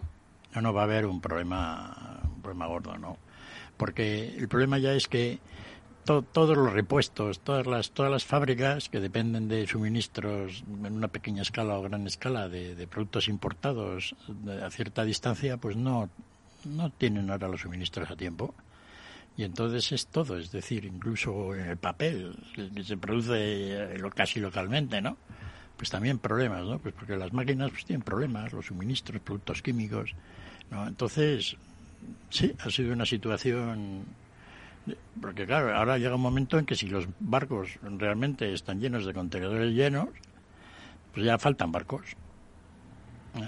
[0.55, 3.17] No, no, va a haber un problema, un problema gordo, ¿no?
[3.77, 5.39] Porque el problema ya es que
[6.03, 11.41] todos los repuestos, todas las, todas las fábricas que dependen de suministros en una pequeña
[11.41, 14.15] escala o gran escala de, productos importados
[14.63, 16.09] a cierta distancia, pues no,
[16.65, 18.53] no tienen ahora los suministros a tiempo.
[19.37, 24.39] Y entonces es todo, es decir, incluso en el papel que se produce eh, casi
[24.39, 25.17] localmente, ¿no?
[25.77, 26.79] Pues también problemas, ¿no?
[26.79, 30.13] Pues porque las máquinas pues tienen problemas, los suministros, productos químicos,
[30.69, 30.85] ¿no?
[30.85, 31.55] Entonces,
[32.29, 34.05] sí, ha sido una situación
[35.21, 39.13] porque claro, ahora llega un momento en que si los barcos realmente están llenos de
[39.13, 40.09] contenedores llenos,
[41.13, 42.15] pues ya faltan barcos.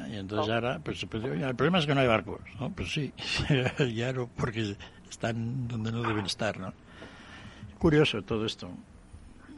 [0.10, 0.54] Y entonces oh.
[0.54, 2.70] ahora, pues, pues el problema es que no hay barcos, ¿no?
[2.72, 3.12] Pues sí,
[3.94, 4.76] ya no, porque
[5.10, 6.74] están donde no deben estar, ¿no?
[7.80, 8.70] Curioso todo esto.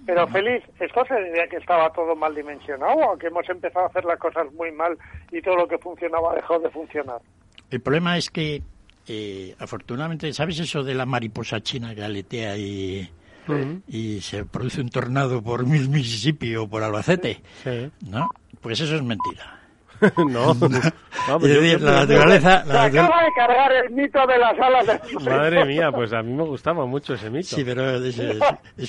[0.06, 3.90] Pero Feliz, ¿esto se debía que estaba todo mal dimensionado o que hemos empezado a
[3.90, 4.98] hacer las cosas muy mal
[5.32, 7.22] y todo lo que funcionaba dejó de funcionar?
[7.72, 8.62] El problema es que
[9.08, 13.10] eh, afortunadamente, ¿sabes eso de la mariposa china que aletea y,
[13.88, 17.41] y se produce un tornado por Mississippi o por Albacete,
[18.08, 18.30] ¿no?
[18.62, 19.62] Pues eso es mentira.
[20.18, 20.52] no,
[21.41, 22.65] es la naturaleza...
[22.65, 25.20] Se acaba de cargar el mito de las alas de...
[25.20, 27.56] Madre mía, pues a mí me gustaba mucho ese mito.
[27.56, 28.18] Sí, pero es,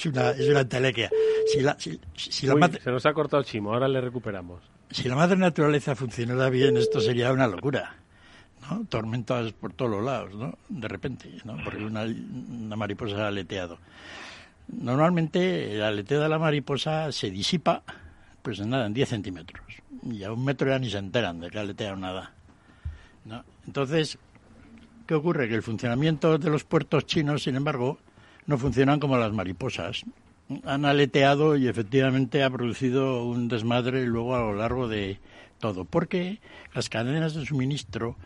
[0.07, 1.11] una, es una entelequia.
[1.47, 4.63] Si la, si, Se nos ha cortado el chimo, ahora le recuperamos.
[4.91, 7.95] Si la madre naturaleza funcionara bien, esto sería una locura.
[8.71, 8.85] ¿No?
[8.87, 10.59] Tormentas por todos los lados, ¿no?
[10.69, 11.31] De repente.
[11.65, 13.79] Porque una, una mariposa ha aleteado.
[14.69, 17.83] Normalmente el aleteo de la mariposa se disipa,
[18.43, 19.65] pues nada, en 10 centímetros.
[20.03, 22.33] Y a un metro ya ni se enteran de que aletea nada.
[23.67, 24.19] Entonces,
[25.07, 25.49] ¿qué ocurre?
[25.49, 27.99] Que el funcionamiento de los puertos chinos, sin embargo,
[28.47, 30.05] no funcionan como las mariposas.
[30.65, 35.19] Han aleteado y efectivamente ha producido un desmadre luego a lo largo de
[35.59, 35.85] todo.
[35.85, 36.41] Porque
[36.73, 38.17] las cadenas de suministro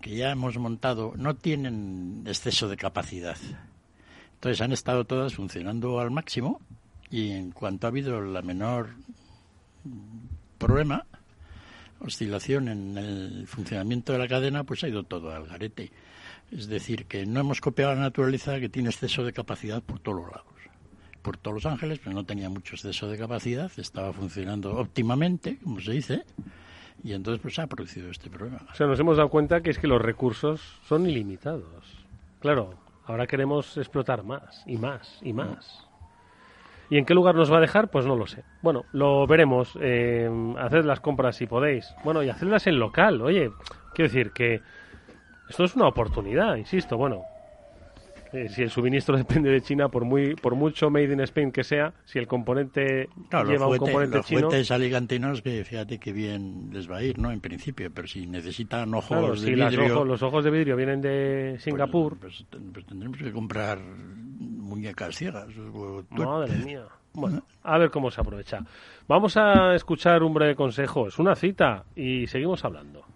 [0.00, 3.36] que ya hemos montado no tienen exceso de capacidad.
[4.34, 6.60] Entonces han estado todas funcionando al máximo
[7.10, 8.90] y en cuanto ha habido la menor
[10.58, 11.06] problema,
[12.00, 15.92] oscilación en el funcionamiento de la cadena, pues ha ido todo al garete.
[16.50, 20.22] Es decir, que no hemos copiado la naturaleza que tiene exceso de capacidad por todos
[20.22, 20.46] los lados.
[21.22, 25.80] Por todos los ángeles, pero no tenía mucho exceso de capacidad, estaba funcionando óptimamente, como
[25.80, 26.24] se dice,
[27.06, 28.66] y entonces pues ha producido este problema.
[28.68, 32.04] O sea, nos hemos dado cuenta que es que los recursos son ilimitados.
[32.40, 35.86] Claro, ahora queremos explotar más y más y más.
[36.90, 37.92] ¿Y en qué lugar nos va a dejar?
[37.92, 38.42] Pues no lo sé.
[38.60, 39.78] Bueno, lo veremos.
[39.80, 41.94] Eh, haced las compras si podéis.
[42.02, 43.22] Bueno, y hacedlas en local.
[43.22, 43.52] Oye,
[43.94, 44.60] quiero decir que
[45.48, 46.96] esto es una oportunidad, insisto.
[46.96, 47.22] Bueno,
[48.32, 51.64] eh, si el suministro depende de China, por muy por mucho made in Spain que
[51.64, 53.08] sea, si el componente
[53.46, 54.50] lleva un componente los chino...
[54.50, 57.30] Los alicantinos, que fíjate que bien les va a ir, ¿no?
[57.30, 60.04] En principio, pero si necesitan ojos de vidrio...
[60.04, 62.18] los ojos de vidrio vienen de pues, Singapur...
[62.18, 65.48] Pues, pues, tendremos que comprar muñecas ciegas.
[66.10, 66.84] Madre mía.
[67.14, 68.60] Bueno, a ver cómo se aprovecha.
[69.08, 71.08] Vamos a escuchar un breve consejo.
[71.08, 73.15] Es una cita y seguimos hablando.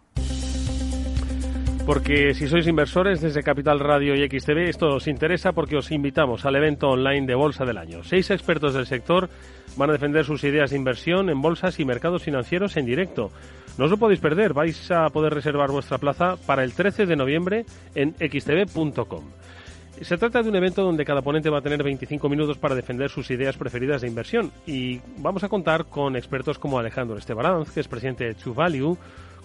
[1.91, 6.47] Porque si sois inversores desde Capital Radio y XTV, esto os interesa porque os invitamos
[6.47, 8.05] al evento online de Bolsa del Año.
[8.05, 9.29] Seis expertos del sector
[9.77, 13.33] van a defender sus ideas de inversión en bolsas y mercados financieros en directo.
[13.77, 17.17] No os lo podéis perder, vais a poder reservar vuestra plaza para el 13 de
[17.17, 19.25] noviembre en xtv.com.
[20.01, 23.11] Se trata de un evento donde cada ponente va a tener 25 minutos para defender
[23.11, 27.81] sus ideas preferidas de inversión y vamos a contar con expertos como Alejandro Estebaranz, que
[27.81, 28.97] es presidente de True Value,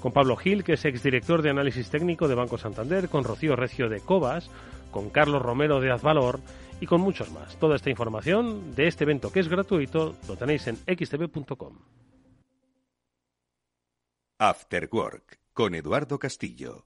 [0.01, 3.89] con Pablo Gil, que es exdirector de análisis técnico de Banco Santander, con Rocío Recio
[3.89, 4.49] de Cobas,
[4.91, 6.39] con Carlos Romero de Azvalor
[6.79, 7.58] y con muchos más.
[7.58, 11.77] Toda esta información de este evento que es gratuito lo tenéis en xtv.com.
[14.38, 16.86] After Work con Eduardo Castillo.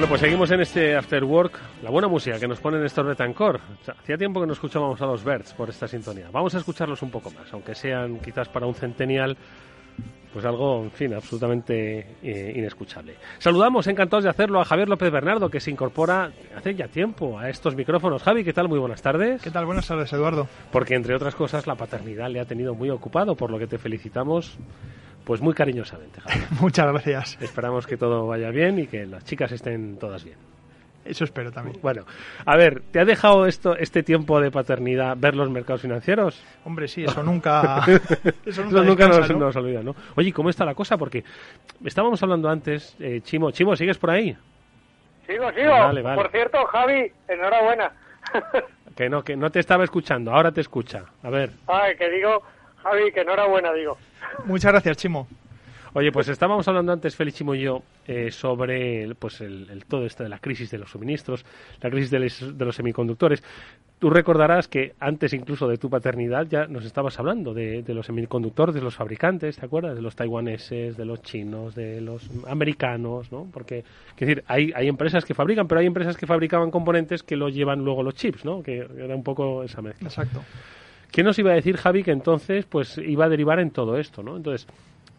[0.00, 1.60] Bueno, pues seguimos en este After Work.
[1.82, 3.60] La buena música que nos ponen estos Retancor.
[3.98, 6.30] hacía tiempo que no escuchábamos a los Birds por esta sintonía.
[6.32, 9.36] Vamos a escucharlos un poco más, aunque sean quizás para un centennial,
[10.32, 13.16] pues algo, en fin, absolutamente eh, inescuchable.
[13.36, 17.50] Saludamos, encantados de hacerlo, a Javier López Bernardo, que se incorpora hace ya tiempo a
[17.50, 18.22] estos micrófonos.
[18.22, 18.68] Javi, ¿qué tal?
[18.68, 19.42] Muy buenas tardes.
[19.42, 19.66] ¿Qué tal?
[19.66, 20.48] Buenas tardes, Eduardo.
[20.72, 23.76] Porque, entre otras cosas, la paternidad le ha tenido muy ocupado, por lo que te
[23.76, 24.58] felicitamos
[25.24, 26.46] pues muy cariñosamente, Javier.
[26.60, 27.38] Muchas gracias.
[27.40, 30.36] Esperamos que todo vaya bien y que las chicas estén todas bien.
[31.04, 31.78] Eso espero también.
[31.80, 32.04] Bueno,
[32.44, 36.44] a ver, ¿te ha dejado esto, este tiempo de paternidad ver los mercados financieros?
[36.64, 37.82] Hombre, sí, eso nunca,
[38.44, 39.94] eso nunca, nos, olvida, ¿no?
[40.16, 40.98] Oye, ¿cómo está la cosa?
[40.98, 41.24] Porque
[41.84, 44.36] estábamos hablando antes, eh, Chimo, Chimo, ¿sigues por ahí?
[45.26, 46.14] Sigo, sigo.
[46.14, 47.92] Por cierto, Javi, enhorabuena.
[48.94, 51.04] Que no, que no te estaba escuchando, ahora te escucha.
[51.22, 51.50] A ver.
[51.66, 52.42] Ay, que digo,
[52.82, 53.96] Javi, que enhorabuena, digo.
[54.44, 55.26] Muchas gracias, Chimo.
[55.92, 60.28] Oye, pues estábamos hablando antes, Félix y yo, eh, sobre pues el, todo esto de
[60.28, 61.44] la crisis de los suministros,
[61.80, 63.42] la crisis de, los semiconductores.
[63.98, 68.72] Tú recordarás que antes incluso de tu paternidad ya nos estabas hablando de, los semiconductores,
[68.72, 69.96] de los fabricantes, ¿te acuerdas?
[69.96, 73.48] De los taiwaneses, de los chinos, de los americanos, ¿no?
[73.52, 77.34] Porque, es decir, hay, hay empresas que fabrican, pero hay empresas que fabricaban componentes que
[77.34, 78.62] los llevan luego los chips, ¿no?
[78.62, 80.06] Que era un poco esa mezcla.
[80.06, 80.40] Exacto.
[81.10, 84.22] ¿Quién nos iba a decir, Javi, que entonces pues iba a derivar en todo esto,
[84.22, 84.36] ¿no?
[84.36, 84.66] Entonces,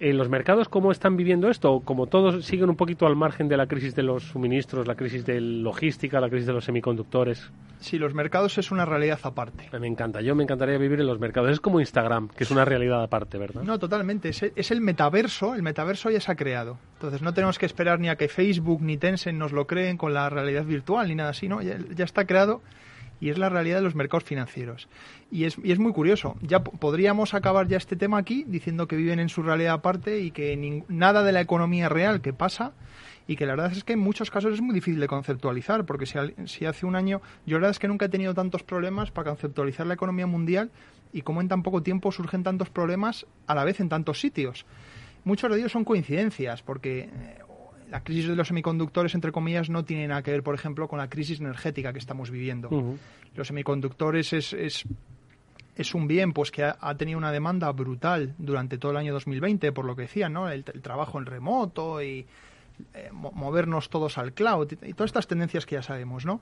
[0.02, 1.82] en los mercados cómo están viviendo esto?
[1.82, 5.26] Como todos siguen un poquito al margen de la crisis de los suministros, la crisis
[5.26, 7.52] de logística, la crisis de los semiconductores.
[7.80, 9.70] Sí, los mercados es una realidad aparte.
[9.80, 11.52] Me encanta, yo me encantaría vivir en los mercados.
[11.52, 13.62] Es como Instagram, que es una realidad aparte, ¿verdad?
[13.62, 14.30] No, totalmente.
[14.30, 16.78] Es, el metaverso, el metaverso ya se ha creado.
[16.94, 20.14] Entonces no tenemos que esperar ni a que Facebook ni Tencent nos lo creen con
[20.14, 21.62] la realidad virtual ni nada así, ¿no?
[21.62, 22.62] ya está creado
[23.22, 24.90] y es la realidad de los mercados financieros.
[25.32, 26.36] Y es, y es muy curioso.
[26.42, 30.32] Ya podríamos acabar ya este tema aquí diciendo que viven en su realidad aparte y
[30.32, 32.74] que nada de la economía real que pasa
[33.28, 36.06] y que la verdad es que en muchos casos es muy difícil de conceptualizar, porque
[36.06, 39.12] si, si hace un año, yo la verdad es que nunca he tenido tantos problemas
[39.12, 40.72] para conceptualizar la economía mundial
[41.14, 44.66] y cómo en tan poco tiempo surgen tantos problemas a la vez en tantos sitios.
[45.24, 47.38] Muchos de ellos son coincidencias, porque eh,
[47.92, 50.98] la crisis de los semiconductores, entre comillas, no tiene nada que ver, por ejemplo, con
[50.98, 52.70] la crisis energética que estamos viviendo.
[53.36, 54.86] Los semiconductores es, es,
[55.76, 59.74] es, un bien pues que ha, tenido una demanda brutal durante todo el año 2020,
[59.74, 60.50] por lo que decían, ¿no?
[60.50, 62.26] El, trabajo en remoto y
[62.94, 66.40] eh, movernos todos al cloud y, y, todas estas tendencias que ya sabemos, ¿no?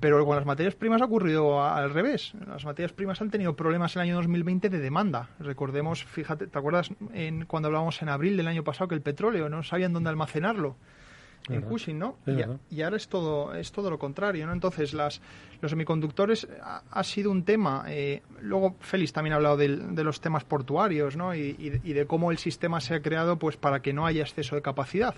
[0.00, 2.32] Pero con las materias primas ha ocurrido al revés.
[2.46, 5.30] Las materias primas han tenido problemas el año 2020 de demanda.
[5.38, 9.48] Recordemos, fíjate, ¿te acuerdas en, cuando hablábamos en abril del año pasado que el petróleo
[9.48, 10.76] no sabían dónde almacenarlo?
[11.48, 12.16] en Cushing, ¿no?
[12.70, 14.52] Y, ahora es todo es todo lo contrario, ¿no?
[14.52, 15.20] Entonces, las,
[15.60, 17.84] los semiconductores ha, sido un tema.
[17.88, 21.34] Eh, luego, Félix también ha hablado de, los temas portuarios, ¿no?
[21.34, 24.54] Y, y, de cómo el sistema se ha creado pues para que no haya exceso
[24.54, 25.14] de capacidad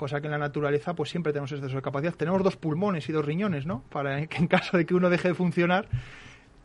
[0.00, 2.14] cosa que en la naturaleza pues siempre tenemos exceso de capacidad.
[2.14, 3.84] Tenemos dos pulmones y dos riñones, ¿no?
[3.90, 5.86] Para que en caso de que uno deje de funcionar,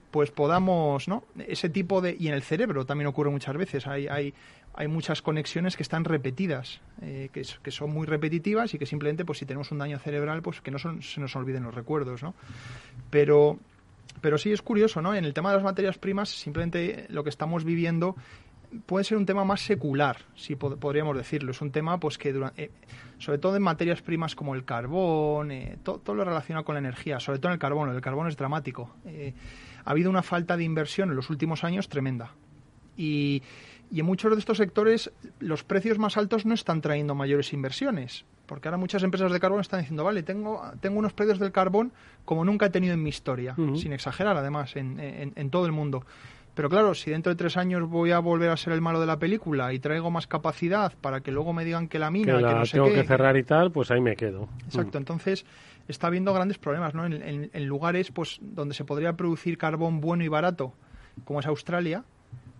[0.09, 1.25] pues podamos, ¿no?
[1.45, 2.15] Ese tipo de...
[2.17, 3.87] Y en el cerebro también ocurre muchas veces.
[3.87, 4.33] Hay, hay,
[4.73, 9.25] hay muchas conexiones que están repetidas, eh, que, que, son muy repetitivas y que simplemente,
[9.25, 12.33] pues si tenemos un daño cerebral, pues que no se nos olviden los recuerdos, ¿no?
[13.09, 13.59] Pero...
[14.21, 15.13] Pero sí es curioso, ¿no?
[15.13, 18.15] En el tema de las materias primas, simplemente lo que estamos viviendo
[18.85, 21.51] puede ser un tema más secular, si podríamos decirlo.
[21.51, 22.71] Es un tema pues que, eh,
[23.17, 27.19] sobre todo en materias primas como el carbón, eh, todo lo relacionado con la energía,
[27.19, 28.95] sobre todo en el carbón, el carbón es dramático.
[29.05, 29.33] Eh,
[29.83, 32.31] ha habido una falta de inversión en los últimos años tremenda.
[32.97, 33.43] Y,
[33.91, 38.25] y en muchos de estos sectores los precios más altos no están trayendo mayores inversiones.
[38.45, 41.91] Porque ahora muchas empresas de carbón están diciendo, vale, tengo, tengo unos precios del carbón
[42.25, 46.05] como nunca he tenido en mi historia, sin exagerar además, en, en todo el mundo
[46.55, 49.05] pero claro, si dentro de tres años voy a volver a ser el malo de
[49.05, 52.41] la película y traigo más capacidad para que luego me digan que la mina, que,
[52.41, 54.47] la no tengo que cerrar y tal, pues ahí me quedo.
[54.65, 55.01] Exacto, mm.
[55.01, 55.45] entonces
[55.89, 57.05] está habiendo grandes problemas, ¿no?
[57.05, 60.73] En, en, lugares pues donde se podría producir carbón bueno y barato,
[61.25, 62.05] como es Australia,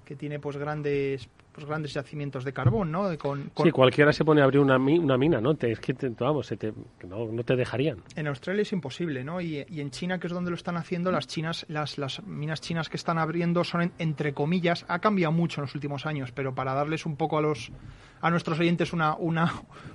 [0.05, 3.17] que tiene pues grandes pues grandes yacimientos de carbón, ¿no?
[3.17, 5.55] Con, Sí, cualquiera se pone a abrir una, una mina, ¿no?
[5.55, 6.73] Te, es que, vamos, te,
[7.07, 7.99] no, no, te dejarían.
[8.17, 9.39] En Australia es imposible, ¿no?
[9.39, 12.59] Y, y, en China, que es donde lo están haciendo, las chinas, las, las minas
[12.59, 16.53] chinas que están abriendo son, entre comillas, ha cambiado mucho en los últimos años, pero
[16.53, 17.71] para darles un poco a los
[18.19, 19.53] a nuestros oyentes una, una,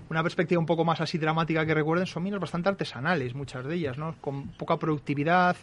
[0.08, 3.74] una perspectiva un poco más así dramática que recuerden, son minas bastante artesanales, muchas de
[3.74, 4.14] ellas, ¿no?
[4.20, 5.56] Con poca productividad,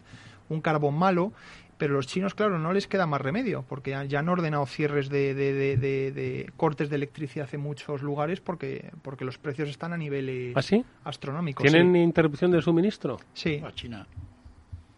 [0.49, 1.33] un carbón malo
[1.77, 5.33] pero los chinos, claro, no les queda más remedio, porque ya han ordenado cierres de,
[5.33, 10.55] de, de, cortes de electricidad en muchos lugares porque, porque los precios están a niveles
[10.55, 11.63] ¿Ah, astronómicos.
[11.63, 13.19] ¿Tienen interrupción de suministro?
[13.33, 13.61] Sí.
[13.65, 14.07] A China.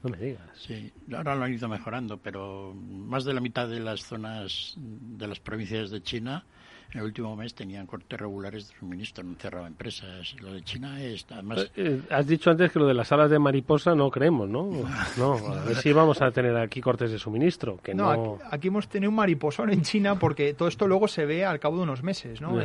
[0.01, 0.47] No me digas.
[0.55, 5.27] Sí, ahora lo han ido mejorando, pero más de la mitad de las zonas de
[5.27, 6.45] las provincias de China
[6.93, 10.35] el último mes tenían cortes regulares de suministro, no cerraba empresas.
[10.41, 11.59] Lo de China es, además...
[11.59, 14.69] Eh, eh, has dicho antes que lo de las salas de mariposa no creemos, ¿no?
[15.17, 17.77] No, a ver si vamos a tener aquí cortes de suministro.
[17.83, 21.45] Que no, Aquí, hemos tenido un mariposón en China porque todo esto luego se ve
[21.45, 22.57] al cabo de unos meses, ¿no?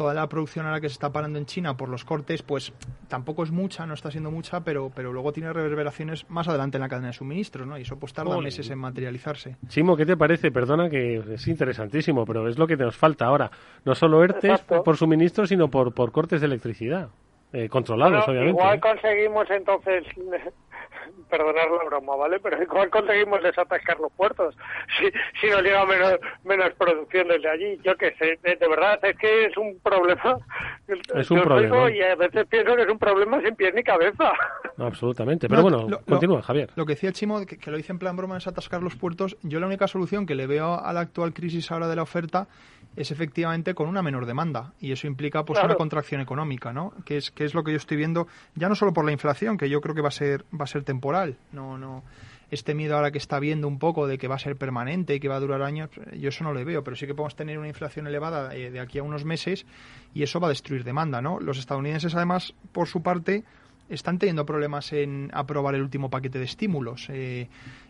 [0.00, 2.72] Toda la producción ahora que se está parando en China por los cortes, pues
[3.06, 6.80] tampoco es mucha, no está siendo mucha, pero, pero luego tiene reverberaciones más adelante en
[6.80, 7.76] la cadena de suministro, ¿no?
[7.76, 9.56] Y eso pues tarda meses en materializarse.
[9.68, 10.50] Chimo, ¿qué te parece?
[10.50, 13.50] Perdona que es interesantísimo, pero es lo que nos falta ahora.
[13.84, 17.10] No solo ERTES por suministro, sino por, por cortes de electricidad.
[17.52, 18.58] Eh, controlados, obviamente.
[18.58, 18.80] Igual ¿eh?
[18.80, 20.04] conseguimos entonces
[21.28, 22.40] perdonar la broma, ¿vale?
[22.40, 24.54] Pero igual conseguimos desatascar los puertos
[24.98, 25.10] si,
[25.40, 27.80] si nos llega menos, menos producción desde allí.
[27.82, 30.38] Yo qué sé, de, verdad, es que es un problema.
[31.14, 31.88] Es un problema.
[31.90, 34.32] Y a veces pienso que es un problema sin pie ni cabeza.
[34.78, 35.48] absolutamente.
[35.48, 36.70] Pero bueno, continúa, Javier.
[36.74, 39.36] Lo que decía Chimo, que, que, lo dice en plan broma, es atascar los puertos.
[39.42, 42.48] Yo la única solución que le veo a la actual crisis ahora de la oferta
[42.96, 46.92] es efectivamente con una menor demanda y eso implica pues una contracción económica, ¿no?
[47.04, 49.56] Que es que es lo que yo estoy viendo ya no solo por la inflación,
[49.56, 52.02] que yo creo que va a ser va a ser temporal, no no
[52.50, 55.20] este miedo ahora que está viendo un poco de que va a ser permanente y
[55.20, 57.58] que va a durar años, yo eso no lo veo, pero sí que podemos tener
[57.58, 59.66] una inflación elevada eh, de aquí a unos meses
[60.14, 61.38] y eso va a destruir demanda, ¿no?
[61.38, 63.44] Los estadounidenses además, por su parte,
[63.90, 67.08] están teniendo problemas en aprobar el último paquete de estímulos.
[67.10, 67.48] Eh,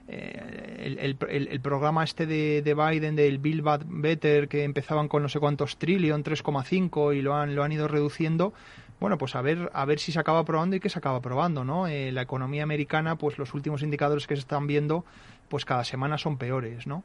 [0.09, 0.97] eh,
[1.29, 5.39] el, programa este de, de, Biden del Build Back Better que empezaban con no sé
[5.39, 8.53] cuántos trillion, 3,5 y lo han, lo han ido reduciendo.
[8.99, 11.65] Bueno, pues a ver, a ver si se acaba aprobando y qué se acaba aprobando,
[11.65, 11.87] ¿no?
[11.87, 15.05] Eh, la economía americana, pues los últimos indicadores que se están viendo,
[15.49, 17.03] pues cada semana son peores, ¿no?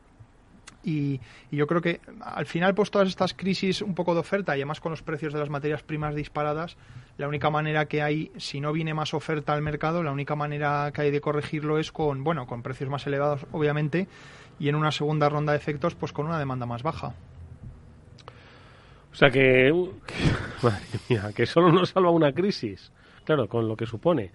[0.86, 1.19] Y,
[1.51, 4.79] yo creo que al final, pues todas estas crisis un poco de oferta y además
[4.79, 6.77] con los precios de las materias primas disparadas,
[7.17, 10.91] la única manera que hay, si no viene más oferta al mercado, la única manera
[10.93, 14.07] que hay de corregirlo es con, bueno, con precios más elevados, obviamente,
[14.59, 17.15] y en una segunda ronda de efectos, pues con una demanda más baja.
[19.11, 19.71] O sea que,
[20.61, 22.91] madre mía, que solo nos salva una crisis,
[23.23, 24.31] claro, con lo que supone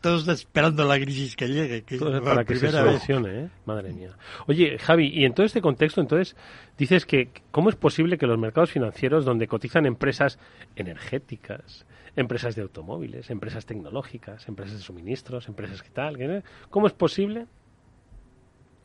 [0.00, 1.82] todos esperando la crisis que llegue.
[1.82, 3.48] Que para que se solucione, ¿eh?
[3.66, 4.16] Madre mía.
[4.46, 6.36] Oye, Javi, y en todo este contexto, entonces,
[6.76, 10.38] dices que ¿cómo es posible que los mercados financieros, donde cotizan empresas
[10.76, 11.84] energéticas,
[12.16, 17.46] empresas de automóviles, empresas tecnológicas, empresas de suministros, empresas que tal, ¿cómo es posible?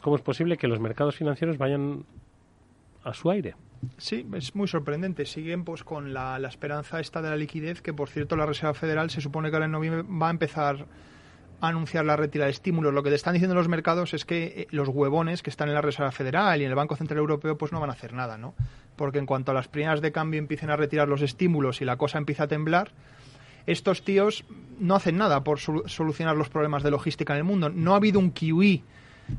[0.01, 2.05] ¿Cómo es posible que los mercados financieros vayan
[3.03, 3.55] a su aire?
[3.97, 5.25] Sí, es muy sorprendente.
[5.25, 9.09] Siguen pues con la, esperanza esta de la liquidez, que por cierto la Reserva Federal
[9.09, 10.85] se supone que ahora en noviembre va a empezar
[11.61, 12.93] a anunciar la retirada de estímulos.
[12.93, 15.75] Lo que te están diciendo los mercados es que eh, los huevones que están en
[15.75, 18.37] la Reserva Federal y en el Banco Central Europeo pues no van a hacer nada,
[18.37, 18.53] ¿no?
[18.95, 21.97] Porque en cuanto a las primeras de cambio empiecen a retirar los estímulos y la
[21.97, 22.91] cosa empieza a temblar,
[23.65, 24.43] estos tíos
[24.79, 27.69] no hacen nada por solucionar los problemas de logística en el mundo.
[27.69, 28.83] No ha habido un QE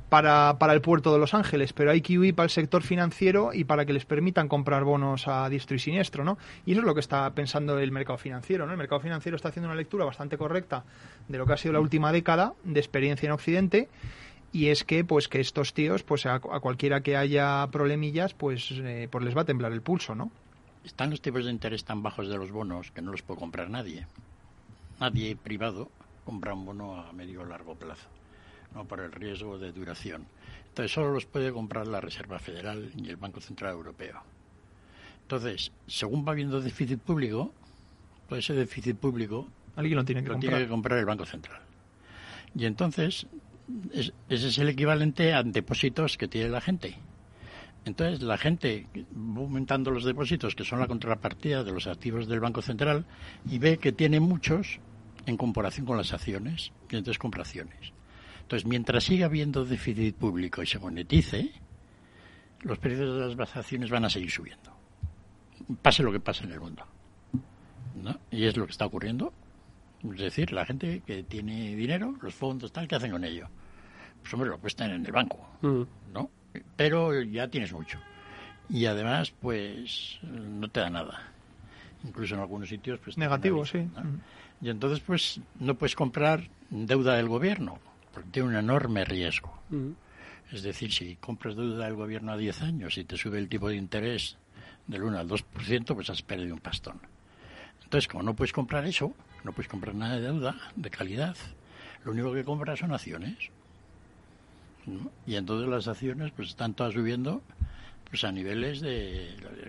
[0.08, 3.64] para, para el puerto de Los Ángeles, pero hay QE para el sector financiero y
[3.64, 6.38] para que les permitan comprar bonos a diestro y siniestro, ¿no?
[6.66, 8.72] Y eso es lo que está pensando el mercado financiero, ¿no?
[8.72, 10.84] El mercado financiero está haciendo una lectura bastante correcta
[11.28, 13.88] de lo que ha sido la última década de experiencia en Occidente
[14.52, 19.08] y es que pues que estos tíos pues a, cualquiera que haya problemillas pues eh,
[19.10, 20.30] pues les va a temblar el pulso, ¿no?
[20.84, 23.70] Están los tipos de interés tan bajos de los bonos que no los puede comprar
[23.70, 24.06] nadie.
[25.00, 25.90] Nadie privado
[26.24, 28.13] compra un bono a medio o largo plazo
[28.74, 30.26] no por el riesgo de duración.
[30.68, 34.22] Entonces solo los puede comprar la Reserva Federal y el Banco Central Europeo.
[35.22, 37.52] Entonces, según va habiendo déficit público,
[38.28, 40.50] pues ese déficit público alguien lo tiene que, comprar.
[40.50, 41.60] Tiene que comprar el Banco Central.
[42.54, 43.26] Y entonces
[44.28, 46.96] ese es el equivalente a depósitos que tiene la gente.
[47.84, 52.40] Entonces la gente va aumentando los depósitos, que son la contrapartida de los activos del
[52.40, 53.04] Banco Central,
[53.48, 54.80] y ve que tiene muchos
[55.26, 57.93] en comparación con las acciones, y entonces compra acciones.
[58.44, 61.50] Entonces, mientras siga habiendo déficit público y se monetice,
[62.60, 64.70] los precios de las acciones van a seguir subiendo.
[65.80, 66.84] Pase lo que pase en el mundo.
[68.02, 68.18] ¿no?
[68.30, 69.32] Y es lo que está ocurriendo.
[70.12, 73.48] Es decir, la gente que tiene dinero, los fondos, tal, ¿qué hacen con ello?
[74.20, 76.12] Pues hombre, lo cuestan en el banco, mm.
[76.12, 76.30] ¿no?
[76.76, 77.98] Pero ya tienes mucho.
[78.68, 81.32] Y además, pues, no te da nada.
[82.04, 83.16] Incluso en algunos sitios, pues...
[83.16, 83.88] Negativo, sí.
[84.60, 87.78] Y entonces, pues, no puedes comprar deuda del gobierno
[88.14, 89.52] porque tiene un enorme riesgo.
[89.70, 89.90] Mm.
[90.52, 93.68] Es decir, si compras deuda del gobierno a 10 años y te sube el tipo
[93.68, 94.36] de interés
[94.86, 97.00] del 1 al 2%, pues has perdido un pastón.
[97.82, 101.36] Entonces, como no puedes comprar eso, no puedes comprar nada de deuda de calidad,
[102.04, 103.50] lo único que compras son acciones.
[105.26, 107.42] Y entonces las acciones pues están todas subiendo
[108.14, 109.26] pues a niveles de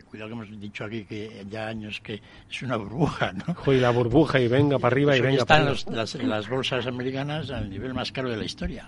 [0.08, 3.89] cuidado que hemos dicho aquí que ya años que es una burbuja no y la
[3.89, 8.12] burbuja y venga para arriba y venga están las, las, bolsas americanas al nivel más
[8.12, 8.88] caro de la historia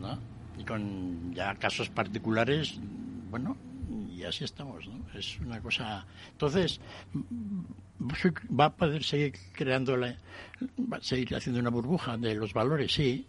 [0.00, 0.18] ¿no?
[0.58, 2.80] y con ya casos particulares
[3.30, 3.56] bueno
[4.10, 5.06] y así estamos ¿no?
[5.16, 6.80] es una cosa entonces
[8.50, 10.16] va a poder seguir creando la,
[10.92, 13.24] va a seguir haciendo una burbuja de los valores sí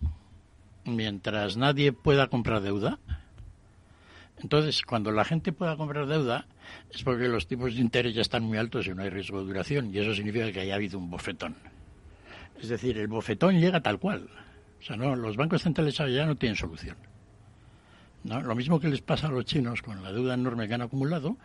[0.86, 2.98] mientras nadie pueda comprar deuda
[4.40, 6.46] entonces, cuando la gente pueda comprar deuda,
[6.94, 9.48] es porque los tipos de interés ya están muy altos y no hay riesgo de
[9.48, 11.56] duración, y eso significa que haya habido un bofetón.
[12.62, 14.30] Es decir, el bofetón llega tal cual.
[14.80, 16.98] O sea, no, los bancos centrales ya no tienen solución.
[18.24, 18.42] ¿no?
[18.42, 21.38] Lo mismo que les pasa a los chinos con la deuda enorme que han acumulado,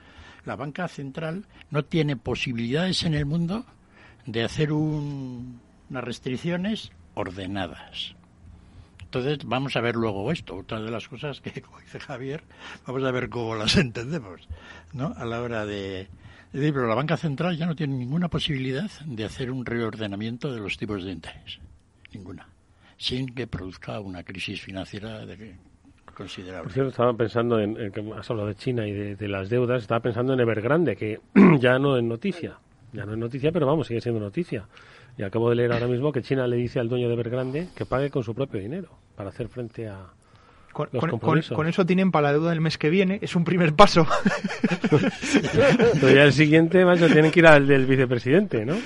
[0.45, 3.65] la banca central no tiene posibilidades en el mundo
[4.27, 8.15] de hacer unas restricciones ordenadas.
[9.15, 10.57] Entonces, vamos a ver luego esto.
[10.57, 12.43] Otra de las cosas que, como dice Javier,
[12.87, 14.49] vamos a ver cómo las entendemos,
[14.95, 15.13] ¿no?
[15.15, 16.09] A la hora de,
[16.51, 20.61] decir, pero la banca central ya no tiene ninguna posibilidad de hacer un reordenamiento de
[20.61, 21.61] los tipos de interés.
[22.15, 22.49] Ninguna.
[22.97, 25.57] Sin que produzca una crisis financiera de,
[26.15, 26.63] considerable.
[26.63, 29.83] Por cierto, estaba pensando en, que has hablado de China y de, de, las deudas,
[29.83, 31.21] estaba pensando en Evergrande, que
[31.61, 32.57] ya no es noticia,
[32.93, 34.67] ya no es noticia, pero vamos, sigue siendo noticia.
[35.17, 37.85] Y acabo de leer ahora mismo que China le dice al dueño de Evergrande que
[37.85, 40.07] pague con su propio dinero para hacer frente a,
[40.73, 40.89] con,
[41.55, 44.07] con, eso tienen para la deuda del mes que viene, es un primer paso.
[46.01, 48.77] Pero ya el siguiente, macho, tienen que ir al del vicepresidente, ¿no?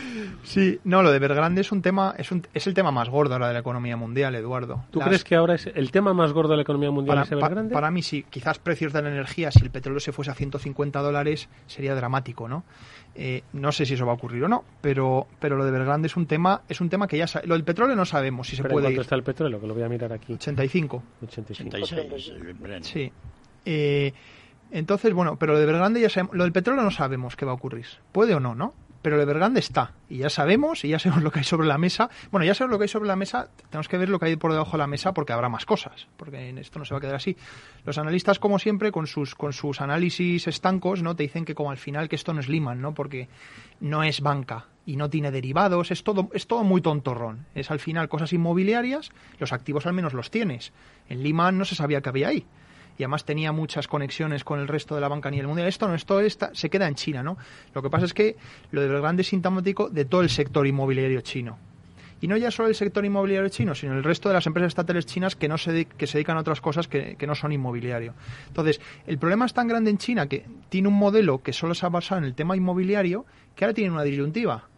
[0.47, 3.35] Sí, no, lo de Evergrande es un tema, es, un, es el tema más gordo
[3.35, 4.85] ahora de la economía mundial, Eduardo.
[4.93, 7.33] ¿Tú crees que ahora es el tema más gordo de la economía mundial para, es
[7.33, 7.75] Evergrande?
[7.75, 11.03] para mí sí, quizás precios de la energía, si el petróleo se fuese a 150
[11.03, 12.63] dólares, sería dramático, ¿no?
[13.17, 16.07] Eh, no sé si eso va a ocurrir o no, pero, pero lo de Evergrande
[16.07, 18.63] es un tema, es un tema que ya lo del petróleo no sabemos si se
[18.63, 18.83] puede.
[18.83, 19.61] ¿Cuánto está el petróleo?
[19.61, 20.35] Que lo voy a mirar aquí.
[20.35, 21.03] 85.
[21.25, 21.77] 85.
[21.77, 22.33] 86.
[22.83, 23.13] Sí.
[23.65, 24.13] Eh,
[24.71, 27.51] entonces, bueno, pero lo de Evergrande ya sabemos, lo del petróleo no sabemos qué va
[27.51, 27.87] a ocurrir.
[28.13, 28.75] Puede o no, ¿no?
[29.07, 31.79] Pero el Evergrande está y ya sabemos y ya sabemos lo que hay sobre la
[31.79, 32.11] mesa.
[32.33, 34.35] Bueno, ya sabemos lo que hay sobre la mesa, tenemos que ver lo que hay
[34.35, 36.99] por debajo de la mesa porque habrá más cosas, porque en esto no se va
[36.99, 37.37] a quedar así.
[37.85, 41.15] Los analistas, como siempre, con sus, con sus análisis estancos, ¿no?
[41.15, 42.95] Te dicen que como al final que esto no es Lehman, ¿no?
[42.95, 43.29] Porque
[43.79, 47.47] no es banca y no tiene derivados, es todo, es todo muy tontorrón.
[47.55, 50.73] Es al final cosas inmobiliarias, los activos al menos los tienes.
[51.09, 52.45] En Lehman no se sabía que había ahí
[52.99, 55.69] y además tenía muchas conexiones con el resto de la banca ni el mundial.
[55.69, 57.37] Esto no, esto está, se queda en China, ¿no?
[57.75, 58.37] Lo que pasa es que
[58.71, 61.59] lo de grande sintomático de todo el sector inmobiliario chino.
[62.21, 65.05] Y no ya solo el sector inmobiliario chino, sino el resto de las empresas estatales
[65.05, 68.15] chinas que, no se, que se dedican a otras cosas que, que no son inmobiliario.
[68.49, 71.85] Entonces, el problema es tan grande en China que tiene un modelo que solo se
[71.85, 74.69] ha basado en el tema inmobiliario que ahora tiene una disyuntiva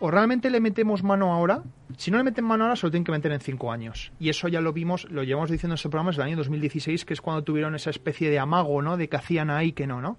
[0.00, 1.62] o realmente le metemos mano ahora,
[1.96, 4.12] si no le meten mano ahora, se lo tienen que meter en cinco años.
[4.20, 7.04] Y eso ya lo vimos, lo llevamos diciendo en este programa desde el año 2016,
[7.04, 8.96] que es cuando tuvieron esa especie de amago, ¿no?
[8.96, 10.18] De que hacían ahí, que no, ¿no?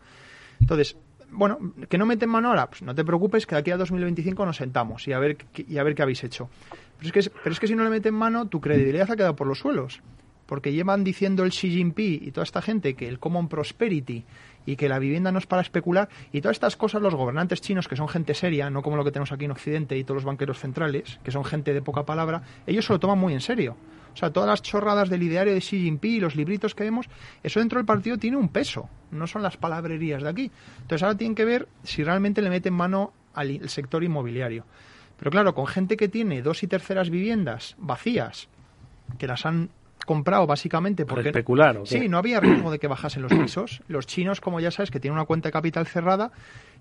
[0.60, 0.98] Entonces,
[1.32, 1.58] bueno,
[1.88, 4.58] que no meten mano ahora, pues no te preocupes, que de aquí a 2025 nos
[4.58, 6.50] sentamos y a ver, y a ver qué habéis hecho.
[6.98, 9.36] Pero es, que, pero es que si no le meten mano, tu credibilidad ha quedado
[9.36, 10.02] por los suelos.
[10.50, 14.26] Porque llevan diciendo el Xi Jinping y toda esta gente que el Common Prosperity
[14.66, 17.88] y que la vivienda no es para especular y todas estas cosas los gobernantes chinos
[17.88, 20.26] que son gente seria, no como lo que tenemos aquí en Occidente y todos los
[20.26, 23.78] banqueros centrales, que son gente de poca palabra, ellos se lo toman muy en serio.
[24.12, 27.08] O sea, todas las chorradas del ideario de Xi Jinping y los libritos que vemos,
[27.44, 30.52] eso dentro del partido tiene un peso, no son las palabrerías de aquí.
[30.82, 34.66] Entonces ahora tienen que ver si realmente le meten mano al sector inmobiliario.
[35.20, 38.48] Pero claro, con gente que tiene dos y terceras viviendas vacías,
[39.20, 39.70] que las han
[40.10, 41.30] comprado básicamente porque...
[41.30, 43.84] especular, Sí, no había riesgo de que bajasen los pisos.
[43.88, 46.32] Los chinos, como ya sabes, que tienen una cuenta de capital cerrada,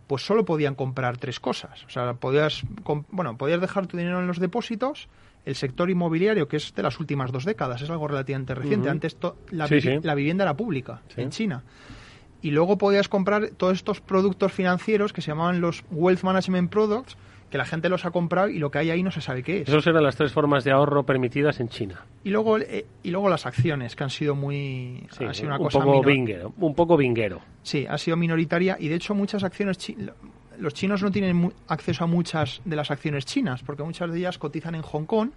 [0.07, 1.85] pues solo podían comprar tres cosas.
[1.85, 2.63] O sea, podías,
[3.11, 5.09] bueno, podías dejar tu dinero en los depósitos,
[5.45, 8.89] el sector inmobiliario, que es de las últimas dos décadas, es algo relativamente reciente.
[8.89, 9.19] Antes
[9.51, 9.69] la,
[10.03, 11.65] la, vivienda era pública en China.
[12.41, 17.19] Y luego podías comprar todos estos productos financieros que se llamaban los Wealth Management Products,
[17.51, 19.63] que la gente los ha comprado y lo que hay ahí no se sabe qué
[19.63, 19.69] es.
[19.69, 22.05] Esas eran las tres formas de ahorro permitidas en China.
[22.25, 25.07] Y luego, eh, y luego las acciones, que han sido muy...
[25.27, 27.41] ha sido una un cosa poco vinguero, un poco vinguero.
[27.63, 29.79] Sí, ha sido minoritaria y de hecho muchas acciones...
[30.59, 34.39] los chinos no tienen acceso a muchas de las acciones chinas, porque muchas de ellas
[34.39, 35.31] cotizan en Hong Kong,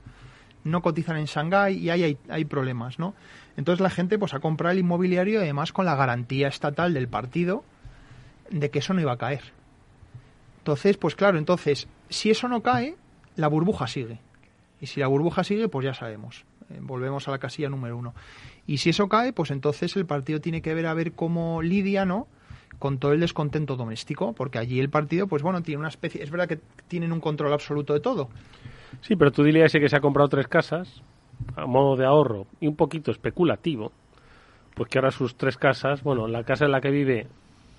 [0.64, 3.16] no cotizan en Shanghái y ahí hay, hay problemas, ¿no?
[3.57, 7.64] Entonces la gente pues ha comprado el inmobiliario además con la garantía estatal del partido
[8.49, 9.41] de que eso no iba a caer.
[10.59, 12.95] Entonces, pues claro, entonces si eso no cae,
[13.36, 14.20] la burbuja sigue.
[14.80, 16.45] Y si la burbuja sigue, pues ya sabemos.
[16.70, 18.14] Eh, volvemos a la casilla número uno.
[18.68, 22.05] Y si eso cae, pues entonces el partido tiene que ver a ver cómo lidia,
[22.05, 22.28] ¿no?
[22.80, 26.22] Con todo el descontento doméstico, porque allí el partido, pues bueno, tiene una especie.
[26.22, 28.30] Es verdad que tienen un control absoluto de todo.
[29.01, 31.01] Sí, pero tú dile a que se ha comprado tres casas,
[31.55, 33.91] a modo de ahorro y un poquito especulativo,
[34.76, 37.28] pues que ahora sus tres casas, bueno, la casa en la que vive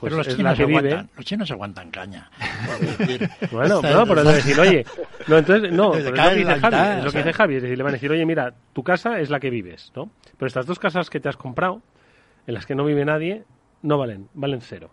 [0.03, 2.29] pues pero los chinos, aguantan, los chinos aguantan caña.
[3.53, 4.85] bueno, no, por decir, oye,
[5.29, 7.79] no, entonces, no, es lo, que dice Javi, es lo que dice Javi, es decir,
[7.79, 10.11] le van a decir, oye, mira, tu casa es la que vives, ¿no?
[10.37, 11.83] Pero estas dos casas que te has comprado,
[12.49, 13.45] en las que no vive nadie,
[13.83, 14.91] no valen, valen cero.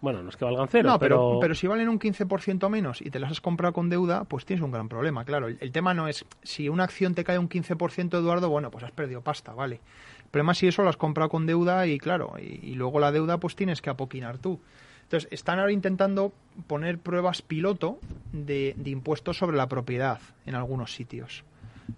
[0.00, 1.56] Bueno, no es que valgan cero, no, pero, pero...
[1.56, 4.70] si valen un 15% menos y te las has comprado con deuda, pues tienes un
[4.70, 5.48] gran problema, claro.
[5.48, 8.84] El, el tema no es, si una acción te cae un 15%, Eduardo, bueno, pues
[8.84, 9.80] has perdido pasta, vale
[10.32, 13.54] problema si eso lo has comprado con deuda y claro, y, luego la deuda pues
[13.54, 14.58] tienes que apoquinar tú.
[15.04, 16.32] Entonces, están ahora intentando
[16.66, 17.98] poner pruebas piloto
[18.32, 21.44] de, impuestos sobre la propiedad en algunos sitios.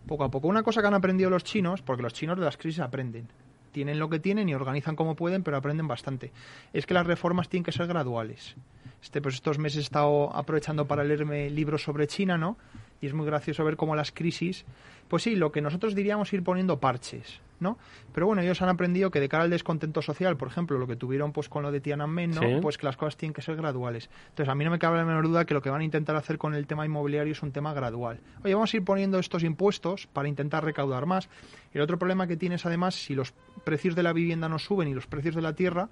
[0.07, 0.49] Poco a poco.
[0.49, 3.29] Una cosa que han aprendido los chinos, porque los chinos de las crisis aprenden.
[3.71, 6.33] Tienen lo que tienen y organizan como pueden, pero aprenden bastante.
[6.73, 8.57] Es que las reformas tienen que ser graduales.
[9.01, 12.57] Este, pues estos meses he estado aprovechando para leerme libros sobre China, ¿no?
[13.05, 14.65] y es muy gracioso ver cómo las crisis,
[15.09, 17.79] pues sí, lo que nosotros diríamos ir poniendo parches, ¿no?
[18.13, 20.97] Pero bueno, ellos han aprendido que de cara al descontento social, por ejemplo, lo que
[20.97, 22.61] tuvieron pues con lo de Tiananmen, ¿no?
[22.61, 24.11] Pues que las cosas tienen que ser graduales.
[24.31, 26.17] Entonces, a mí no me cabe la menor duda que lo que van a intentar
[26.17, 28.21] hacer con el tema inmobiliario es un tema gradual.
[28.43, 31.29] Oye, vamos a ir poniendo estos impuestos para intentar recaudar más.
[31.73, 33.33] El otro problema que tienes además, si los
[33.65, 35.89] precios de la vivienda no suben y los precios de la tierra,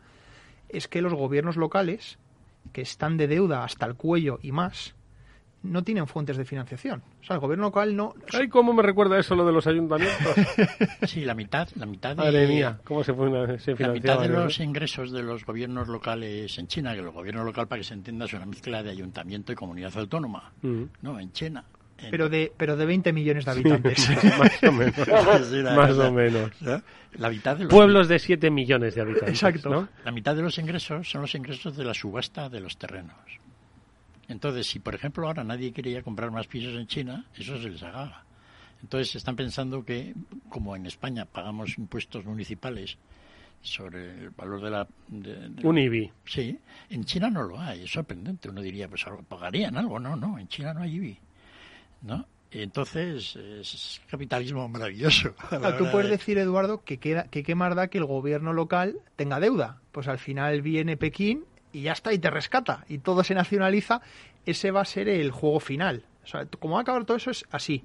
[0.68, 2.18] es que los gobiernos locales,
[2.72, 4.94] que están de deuda hasta el cuello y más,
[5.62, 7.02] no tienen fuentes de financiación.
[7.20, 8.14] O sea, el gobierno local no...
[8.32, 10.34] Ay, ¿cómo me recuerda eso lo de los ayuntamientos?
[11.06, 12.16] sí, la mitad, la mitad de...
[12.16, 13.12] Madre mía, ¿cómo se,
[13.58, 17.44] se La mitad de los ingresos de los gobiernos locales en China, que el gobierno
[17.44, 20.52] local, para que se entienda, es una mezcla de ayuntamiento y comunidad autónoma.
[20.62, 21.18] ¿no?
[21.18, 21.64] En China.
[22.10, 24.10] Pero de, pero de 20 millones de habitantes.
[24.38, 25.08] más o menos.
[25.76, 26.50] más o menos.
[27.14, 29.30] La mitad de Pueblos de 7 millones de habitantes.
[29.30, 29.88] Exacto.
[30.04, 33.16] La mitad de los ingresos son los ingresos de la subasta de los terrenos.
[34.32, 37.82] Entonces, si por ejemplo ahora nadie quería comprar más pisos en China, eso se les
[37.82, 38.24] haga.
[38.82, 40.14] Entonces están pensando que,
[40.48, 42.98] como en España pagamos impuestos municipales
[43.60, 44.88] sobre el valor de la...
[45.62, 46.10] Un IBI.
[46.24, 46.58] Sí,
[46.90, 48.48] en China no lo hay, es sorprendente.
[48.48, 51.18] Uno diría, pues pagarían algo, no, no, en China no hay IBI.
[52.02, 52.26] ¿No?
[52.54, 55.34] entonces es capitalismo maravilloso.
[55.78, 59.40] Tú puedes decir, Eduardo, que, queda, que qué más da que el gobierno local tenga
[59.40, 59.80] deuda.
[59.90, 64.02] Pues al final viene Pekín y ya está, y te rescata, y todo se nacionaliza,
[64.46, 66.04] ese va a ser el juego final.
[66.24, 67.84] O sea, como va a acabar todo eso es así.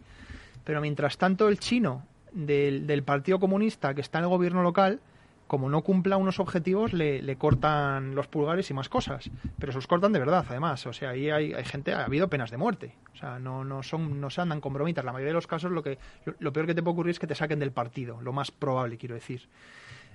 [0.63, 4.99] Pero mientras tanto, el chino del, Partido Comunista que está en el gobierno local,
[5.47, 9.29] como no cumpla unos objetivos, le, cortan los pulgares y más cosas.
[9.57, 10.85] Pero se los cortan de verdad, además.
[10.85, 12.95] O sea, ahí hay, gente, ha habido penas de muerte.
[13.13, 15.05] O sea, no, no, son, no se andan con bromitas.
[15.05, 15.97] La mayoría de los casos, lo, que,
[16.39, 18.21] lo peor que te puede ocurrir es que te saquen del partido.
[18.21, 19.47] Lo más probable, quiero decir.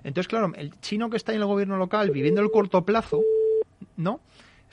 [0.03, 3.21] Entonces, claro, el chino que está en el gobierno local, viviendo el corto plazo,
[3.97, 4.19] ¿no?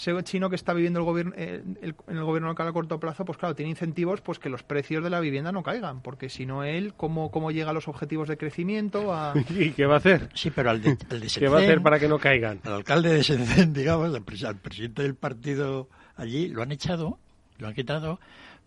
[0.00, 3.26] Ese chino que está viviendo el gobierno, eh, en el gobierno local a corto plazo,
[3.26, 6.46] pues claro, tiene incentivos pues que los precios de la vivienda no caigan, porque si
[6.46, 9.12] no él, ¿cómo, cómo llega a los objetivos de crecimiento?
[9.12, 9.34] A...
[9.50, 10.30] ¿Y qué va a hacer?
[10.32, 10.96] Sí, pero al de,
[11.38, 12.61] ¿Qué va a hacer para que no caigan?
[12.64, 17.18] Al alcalde de Shenzhen, digamos, al, presidente del partido allí, lo han echado,
[17.58, 18.20] lo han quitado,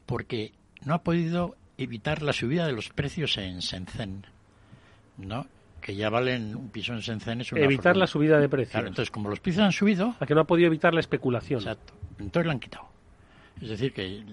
[0.05, 0.51] porque
[0.85, 4.27] no ha podido evitar la subida de los precios en Shenzhen,
[5.17, 5.47] ¿no?
[5.83, 8.71] Que ya valen un piso en Shenzhen es una Evitar la subida de precios.
[8.71, 10.15] Claro, entonces, como los precios han subido...
[10.19, 11.59] A que no ha podido evitar la especulación.
[11.59, 11.93] Exacto.
[12.19, 12.85] Entonces lo han quitado.
[13.61, 14.23] Es decir, que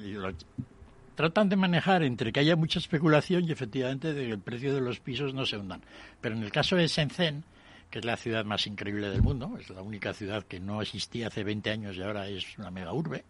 [1.17, 4.81] tratan de manejar entre que haya mucha especulación y efectivamente de que el precio de
[4.81, 5.83] los pisos no se hundan.
[6.21, 7.45] Pero en el caso de Shenzhen,
[7.91, 11.27] que es la ciudad más increíble del mundo, es la única ciudad que no existía
[11.27, 13.25] hace 20 años y ahora es una mega urbe,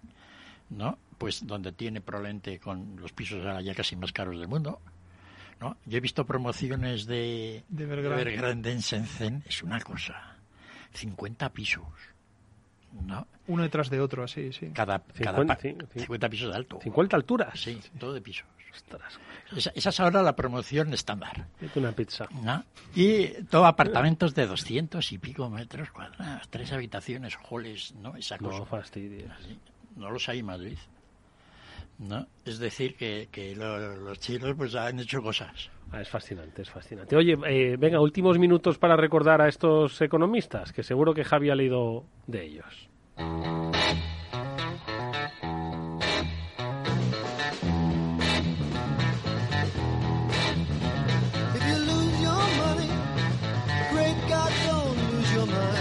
[0.68, 0.99] ¿no?
[1.16, 4.81] Pues donde tiene probablemente con los pisos ahora ya casi más caros del mundo,
[5.61, 5.77] ¿no?
[5.87, 8.73] Yo he visto promociones de, de Evergrande.
[8.73, 10.37] en Shenzhen, es una cosa.
[10.93, 11.85] 50 pisos.
[13.07, 13.27] ¿no?
[13.47, 14.71] Uno detrás de otro, así, sí.
[14.75, 15.59] Cada, 50,
[15.95, 16.81] 50 pisos de alto.
[16.83, 17.61] 50 alturas.
[17.61, 18.47] Sí, todo de pisos.
[19.57, 21.47] Esa, es ahora la promoción estándar.
[21.75, 22.29] Una pizza.
[22.95, 28.17] Y todo apartamentos de 200 y pico metros cuadrados, tres habitaciones, halls, ¿no?
[28.17, 28.59] Esa cosa.
[28.59, 29.31] No fastidies.
[29.97, 30.79] No los hay en Madrid.
[32.01, 32.27] ¿No?
[32.45, 35.71] Es decir, que, que los chinos pues han hecho cosas.
[35.93, 37.15] Ah, es fascinante, es fascinante.
[37.17, 41.55] Oye, eh, venga, últimos minutos para recordar a estos economistas, que seguro que Javi ha
[41.55, 42.89] leído de ellos.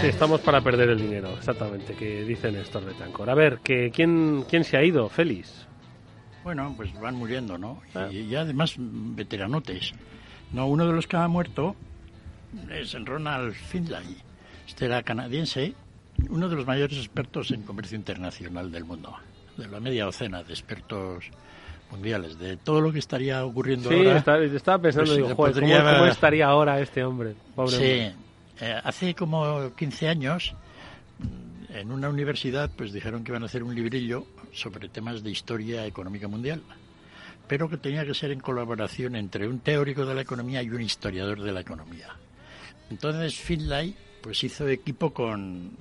[0.00, 3.28] Sí, estamos para perder el dinero, exactamente, que dicen estos de Tancor.
[3.28, 5.10] A ver, que, ¿quién, ¿quién se ha ido?
[5.10, 5.69] Félix.
[6.42, 7.80] Bueno, pues van muriendo, ¿no?
[7.94, 8.08] Ah.
[8.10, 9.92] Y, además veteranotes.
[10.52, 11.76] No, uno de los que ha muerto
[12.70, 14.16] es Ronald Findlay.
[14.66, 15.74] Este era canadiense,
[16.28, 19.14] uno de los mayores expertos en comercio internacional del mundo,
[19.56, 21.24] de la media docena de expertos
[21.90, 24.22] mundiales, de todo lo que estaría ocurriendo ahora.
[24.22, 27.34] Sí, estaba pensando, pues, digo, ¿cómo, estaría ahora este hombre?
[27.54, 28.16] Pobre sí,
[28.64, 30.54] eh, hace como 15 años
[31.72, 35.86] en una universidad pues dijeron que iban a hacer un librillo sobre temas de historia
[35.86, 36.62] económica mundial,
[37.46, 40.82] pero que tenía que ser en colaboración entre un teórico de la economía y un
[40.82, 42.08] historiador de la economía.
[42.90, 45.76] Entonces Finlay pues hizo equipo con,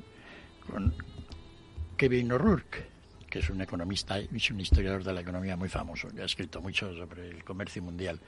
[1.98, 2.86] Kevin O'Rourke,
[3.30, 6.62] que es un economista y un historiador de la economía muy famoso, que ha escrito
[6.62, 8.20] mucho sobre el comercio mundial,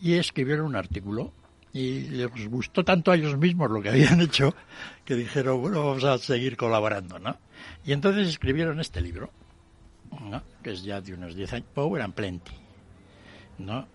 [0.00, 1.32] y escribieron un artículo
[1.72, 4.54] y les gustó tanto a ellos mismos lo que habían hecho
[5.04, 7.36] que dijeron, bueno, vamos a seguir colaborando, ¿no?
[7.84, 9.30] Y entonces escribieron este libro,
[10.20, 10.42] ¿no?
[10.62, 12.52] que es ya de unos 10 años, Power and Plenty,
[13.58, 13.86] ¿no?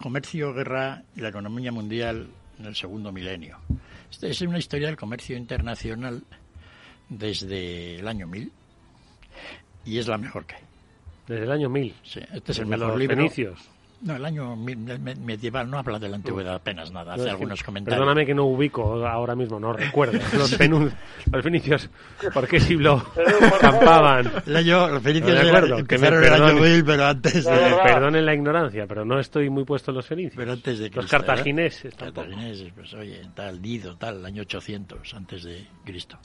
[0.00, 2.28] Comercio, guerra y la economía mundial
[2.58, 3.58] en el segundo milenio.
[4.10, 6.22] Esta es una historia del comercio internacional
[7.08, 8.52] desde el año 1000
[9.84, 10.62] y es la mejor que hay.
[11.26, 11.94] Desde el año 1000.
[12.04, 13.16] Sí, este es el mejor los libro.
[13.16, 13.68] fenicios.
[14.00, 17.30] No, el año me- me- medieval no habla de la antigüedad apenas nada, hace No,
[17.30, 17.98] algunos comentarios.
[17.98, 20.12] Perdóname que no ubico ahora mismo, no recuerdo.
[20.38, 20.92] Los, penun-
[21.32, 21.90] los fenicios,
[22.32, 23.04] ¿por qué siglo
[23.60, 24.30] campaban?
[24.46, 26.62] El año- los fenicios No, acuerdo, que me empezaron el año.
[26.62, 30.06] 1000, pero antes de- Eh, Perdonen la ignorancia, pero no estoy muy puesto en los
[30.06, 30.34] fenicios.
[30.36, 31.26] Pero antes de los Cristo, ¿verdad?
[31.26, 32.28] cartagineses tampoco.
[32.28, 36.18] Cartagineses, pues oye, tal, Dido, tal, el año 800 antes de Cristo.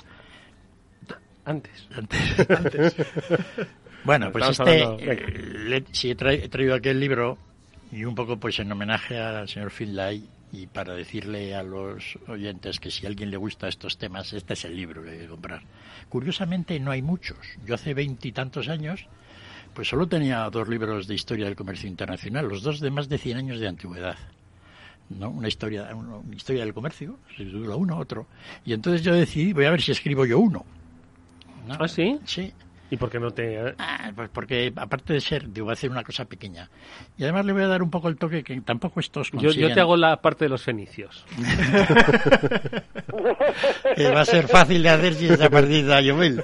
[1.46, 1.88] Antes.
[1.96, 2.96] Antes.
[4.06, 7.38] Bueno, pues Estamos este, hablando- eh, le- sí, he, tra- he traído aquel libro
[7.94, 12.80] y un poco pues en homenaje al señor Finlay y para decirle a los oyentes
[12.80, 15.28] que si a alguien le gusta estos temas, este es el libro que hay que
[15.28, 15.62] comprar.
[16.10, 17.38] Curiosamente no hay muchos.
[17.66, 19.08] Yo hace veintitantos años
[19.74, 23.18] pues solo tenía dos libros de historia del comercio internacional, los dos de más de
[23.18, 24.18] 100 años de antigüedad.
[25.10, 25.30] ¿no?
[25.30, 28.28] Una historia, una historia del comercio, se titula uno, otro.
[28.66, 30.66] Y entonces yo decidí, voy a ver si escribo yo uno.
[31.68, 31.78] ¿no?
[31.80, 32.20] ¿Ah, sí?
[32.26, 32.54] Sí.
[32.92, 33.56] ¿Y por qué no te...?
[33.70, 33.74] eh?
[33.80, 36.70] Ah, pues porque aparte de ser, digo, voy a hacer una cosa pequeña.
[37.18, 39.70] Y además le voy a dar un poco el toque que tampoco estos Yo, consiguen.
[39.70, 41.26] yo te hago la parte de los fenicios.
[43.96, 46.44] Que va a ser fácil de hacer si es a partir de año 1000.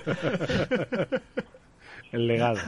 [2.12, 2.60] El legado.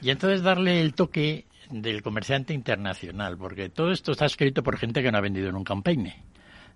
[0.00, 5.02] Y entonces darle el toque del comerciante internacional, porque todo esto está escrito por gente
[5.02, 6.22] que no ha vendido nunca un peine.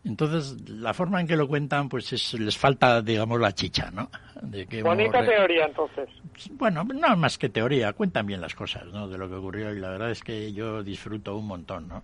[0.05, 4.11] Entonces, la forma en que lo cuentan, pues es, les falta, digamos, la chicha, ¿no?
[4.43, 6.09] De que Bonita hemos re- teoría, entonces.
[6.53, 9.09] Bueno, no más que teoría, cuentan bien las cosas, ¿no?
[9.09, 12.03] De lo que ocurrió y la verdad es que yo disfruto un montón, ¿no?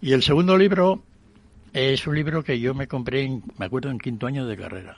[0.00, 1.02] Y el segundo libro
[1.72, 4.96] es un libro que yo me compré, en- me acuerdo, en quinto año de carrera.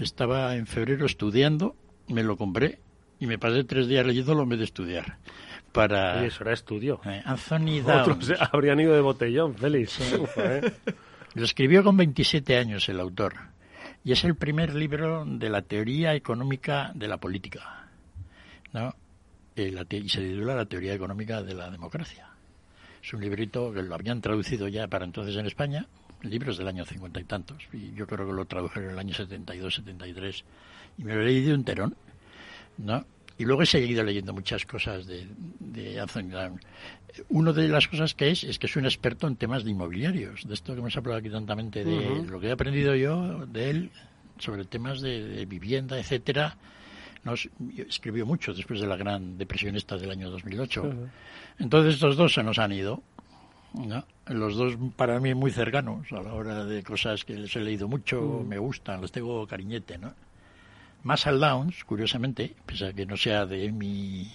[0.00, 1.74] Estaba en febrero estudiando,
[2.08, 2.78] me lo compré
[3.18, 5.16] y me pasé tres días leyéndolo en vez de estudiar.
[5.72, 7.00] Para Oye, eso era estudio.
[7.04, 8.30] eh, Anthony Downs.
[8.30, 9.98] Otros habrían ido de botellón, Félix.
[10.34, 10.74] Joder.
[11.34, 13.34] Lo escribió con 27 años el autor
[14.04, 17.88] y es el primer libro de la teoría económica de la política,
[18.72, 18.94] ¿no?
[19.56, 22.28] Eh, y se titula La teoría económica de la democracia.
[23.02, 25.86] Es un librito que lo habían traducido ya para entonces en España,
[26.22, 29.14] libros del año cincuenta y tantos, y yo creo que lo tradujeron en el año
[29.14, 30.44] 72, 73,
[30.98, 31.96] y me lo leí de un terón,
[32.78, 33.04] ¿no?
[33.36, 35.26] Y luego he seguido leyendo muchas cosas de,
[35.58, 36.60] de Anthony Down.
[37.28, 40.46] Una de las cosas que es, es que es un experto en temas de inmobiliarios,
[40.46, 43.90] de esto que hemos hablado aquí tantamente, de lo que he aprendido yo de él
[44.38, 46.56] sobre temas de, de vivienda, etcétera.
[47.24, 50.82] Nos, escribió mucho después de la gran depresión esta del año 2008.
[50.82, 51.08] Ujú.
[51.58, 53.02] Entonces estos dos se nos han ido.
[53.74, 54.04] ¿no?
[54.28, 57.88] Los dos para mí muy cercanos a la hora de cosas que les he leído
[57.88, 60.14] mucho, me gustan, les tengo cariñete, ¿no?
[61.04, 64.32] Marshall Downs, curiosamente, pese a que no sea de mi...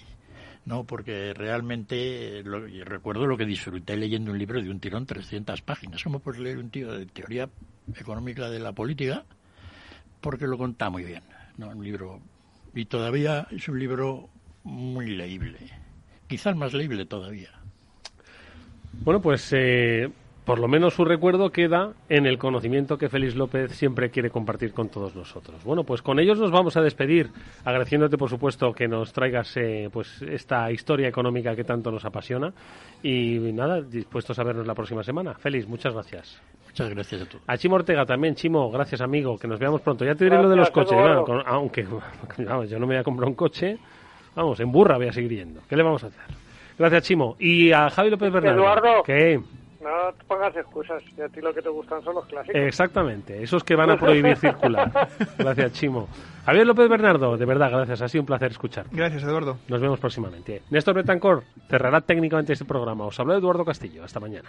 [0.66, 5.04] No, porque realmente lo- y recuerdo lo que disfruté leyendo un libro de un tirón
[5.06, 6.02] 300 páginas.
[6.04, 7.48] ¿Cómo puedes leer un tío de teoría
[7.96, 9.24] económica de la política?
[10.20, 11.22] Porque lo cuenta muy bien.
[11.56, 11.68] ¿no?
[11.70, 12.20] Un libro...
[12.74, 14.28] Y todavía es un libro
[14.62, 15.58] muy leíble.
[16.28, 17.50] Quizás más leíble todavía.
[18.92, 20.08] Bueno, pues eh,
[20.44, 24.72] por lo menos su recuerdo queda en el conocimiento que Félix López siempre quiere compartir
[24.72, 25.62] con todos nosotros.
[25.64, 27.30] Bueno, pues con ellos nos vamos a despedir,
[27.64, 32.52] agradeciéndote por supuesto que nos traigas eh, pues esta historia económica que tanto nos apasiona
[33.02, 35.34] y nada, dispuestos a vernos la próxima semana.
[35.34, 36.40] Félix, muchas gracias.
[36.66, 37.42] Muchas gracias a todos.
[37.46, 40.04] A Chimo Ortega también, Chimo, gracias amigo, que nos veamos pronto.
[40.04, 41.84] Ya te diré lo de los Gracias, coches, claro, con- aunque
[42.38, 43.76] vamos, yo no me voy a comprar un coche,
[44.34, 45.60] vamos, en burra voy a seguir yendo.
[45.68, 46.22] ¿Qué le vamos a hacer?
[46.78, 47.36] Gracias, Chimo.
[47.38, 48.58] Y a Javi López Bernardo.
[48.62, 49.02] Eduardo.
[49.04, 49.38] ¿Qué?
[49.80, 51.02] No te pongas excusas.
[51.16, 52.60] Y a ti lo que te gustan son los clásicos.
[52.60, 55.08] Exactamente, esos que van a prohibir circular.
[55.38, 56.08] Gracias, Chimo.
[56.44, 58.02] Javier López Bernardo, de verdad, gracias.
[58.02, 58.86] Ha sido un placer escuchar.
[58.90, 59.58] Gracias, Eduardo.
[59.68, 60.62] Nos vemos próximamente.
[60.70, 63.04] Néstor Betancor cerrará técnicamente este programa.
[63.04, 64.02] Os habló Eduardo Castillo.
[64.04, 64.48] Hasta mañana.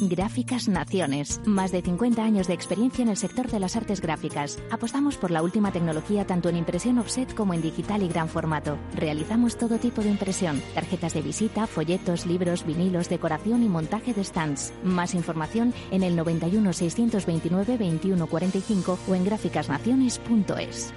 [0.00, 1.40] Gráficas Naciones.
[1.46, 4.58] Más de 50 años de experiencia en el sector de las artes gráficas.
[4.70, 8.78] Apostamos por la última tecnología tanto en impresión offset como en digital y gran formato.
[8.94, 10.62] Realizamos todo tipo de impresión.
[10.74, 14.72] Tarjetas de visita, folletos, libros, vinilos, decoración y montaje de stands.
[14.82, 20.92] Más información en el 91 629 2145 o en gráficasnaciones.es.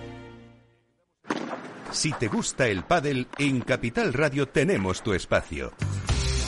[1.91, 5.71] Si te gusta el pádel, en Capital Radio tenemos tu espacio.